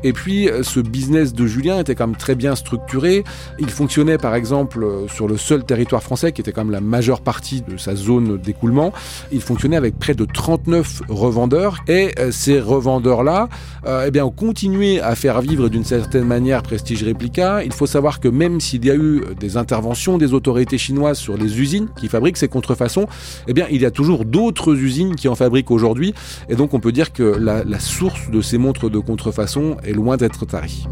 Et 0.03 0.13
puis, 0.13 0.49
ce 0.61 0.79
business 0.79 1.33
de 1.33 1.47
Julien 1.47 1.79
était 1.79 1.95
quand 1.95 2.07
même 2.07 2.15
très 2.15 2.35
bien 2.35 2.55
structuré. 2.55 3.23
Il 3.59 3.69
fonctionnait, 3.69 4.17
par 4.17 4.35
exemple, 4.35 4.85
sur 5.13 5.27
le 5.27 5.37
seul 5.37 5.63
territoire 5.63 6.03
français, 6.03 6.31
qui 6.31 6.41
était 6.41 6.51
quand 6.51 6.63
même 6.63 6.73
la 6.73 6.81
majeure 6.81 7.21
partie 7.21 7.61
de 7.61 7.77
sa 7.77 7.95
zone 7.95 8.37
d'écoulement. 8.37 8.93
Il 9.31 9.41
fonctionnait 9.41 9.75
avec 9.75 9.97
près 9.97 10.13
de 10.13 10.25
39 10.25 11.03
revendeurs. 11.09 11.83
Et 11.87 12.13
euh, 12.19 12.31
ces 12.31 12.59
revendeurs-là, 12.59 13.49
euh, 13.85 14.05
eh 14.07 14.11
bien, 14.11 14.25
ont 14.25 14.31
continué 14.31 15.01
à 15.01 15.15
faire 15.15 15.41
vivre 15.41 15.69
d'une 15.69 15.83
certaine 15.83 16.25
manière 16.25 16.63
Prestige 16.63 17.03
Replica. 17.03 17.63
Il 17.63 17.73
faut 17.73 17.87
savoir 17.87 18.19
que 18.19 18.27
même 18.27 18.59
s'il 18.59 18.85
y 18.85 18.91
a 18.91 18.95
eu 18.95 19.21
des 19.39 19.57
interventions 19.57 20.17
des 20.17 20.33
autorités 20.33 20.77
chinoises 20.77 21.17
sur 21.17 21.37
les 21.37 21.59
usines 21.59 21.87
qui 21.99 22.07
fabriquent 22.07 22.37
ces 22.37 22.47
contrefaçons, 22.47 23.07
eh 23.47 23.53
bien, 23.53 23.67
il 23.69 23.81
y 23.81 23.85
a 23.85 23.91
toujours 23.91 24.25
d'autres 24.25 24.75
usines 24.75 25.15
qui 25.15 25.27
en 25.27 25.35
fabriquent 25.35 25.71
aujourd'hui. 25.71 26.13
Et 26.49 26.55
donc, 26.55 26.73
on 26.73 26.79
peut 26.79 26.91
dire 26.91 27.13
que 27.13 27.23
la, 27.23 27.79
source 27.79 28.29
de 28.31 28.41
ces 28.41 28.57
montres 28.57 28.89
de 28.89 28.99
contrefaçon 28.99 29.77
est 29.83 29.93
loin 29.93 30.17
d'être 30.17 30.45
tarie. 30.45 30.87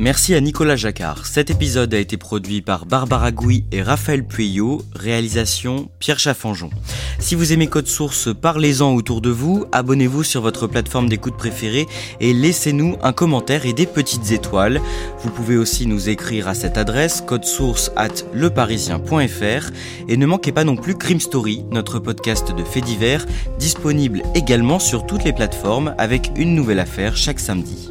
Merci 0.00 0.34
à 0.34 0.40
Nicolas 0.40 0.76
Jacquard. 0.76 1.26
Cet 1.26 1.50
épisode 1.50 1.92
a 1.92 1.98
été 1.98 2.16
produit 2.16 2.62
par 2.62 2.86
Barbara 2.86 3.32
Gouy 3.32 3.66
et 3.70 3.82
Raphaël 3.82 4.24
Pueyo, 4.24 4.80
réalisation 4.94 5.90
Pierre 5.98 6.18
Chaffanjon. 6.18 6.70
Si 7.18 7.34
vous 7.34 7.52
aimez 7.52 7.66
Code 7.66 7.86
Source, 7.86 8.30
parlez-en 8.32 8.94
autour 8.94 9.20
de 9.20 9.28
vous, 9.28 9.66
abonnez-vous 9.72 10.22
sur 10.22 10.40
votre 10.40 10.66
plateforme 10.66 11.10
d'écoute 11.10 11.36
préférée 11.36 11.86
et 12.18 12.32
laissez-nous 12.32 12.96
un 13.02 13.12
commentaire 13.12 13.66
et 13.66 13.74
des 13.74 13.84
petites 13.84 14.32
étoiles. 14.32 14.80
Vous 15.22 15.28
pouvez 15.28 15.58
aussi 15.58 15.86
nous 15.86 16.08
écrire 16.08 16.48
à 16.48 16.54
cette 16.54 16.78
adresse 16.78 17.20
codesource 17.20 17.92
at 17.94 18.24
leparisien.fr 18.32 19.70
et 20.08 20.16
ne 20.16 20.26
manquez 20.26 20.52
pas 20.52 20.64
non 20.64 20.76
plus 20.76 20.94
Crime 20.94 21.20
Story, 21.20 21.66
notre 21.72 21.98
podcast 21.98 22.56
de 22.56 22.64
faits 22.64 22.84
divers, 22.84 23.26
disponible 23.58 24.22
également 24.34 24.78
sur 24.78 25.04
toutes 25.04 25.24
les 25.24 25.34
plateformes 25.34 25.94
avec 25.98 26.30
une 26.36 26.54
nouvelle 26.54 26.80
affaire 26.80 27.18
chaque 27.18 27.38
samedi. 27.38 27.90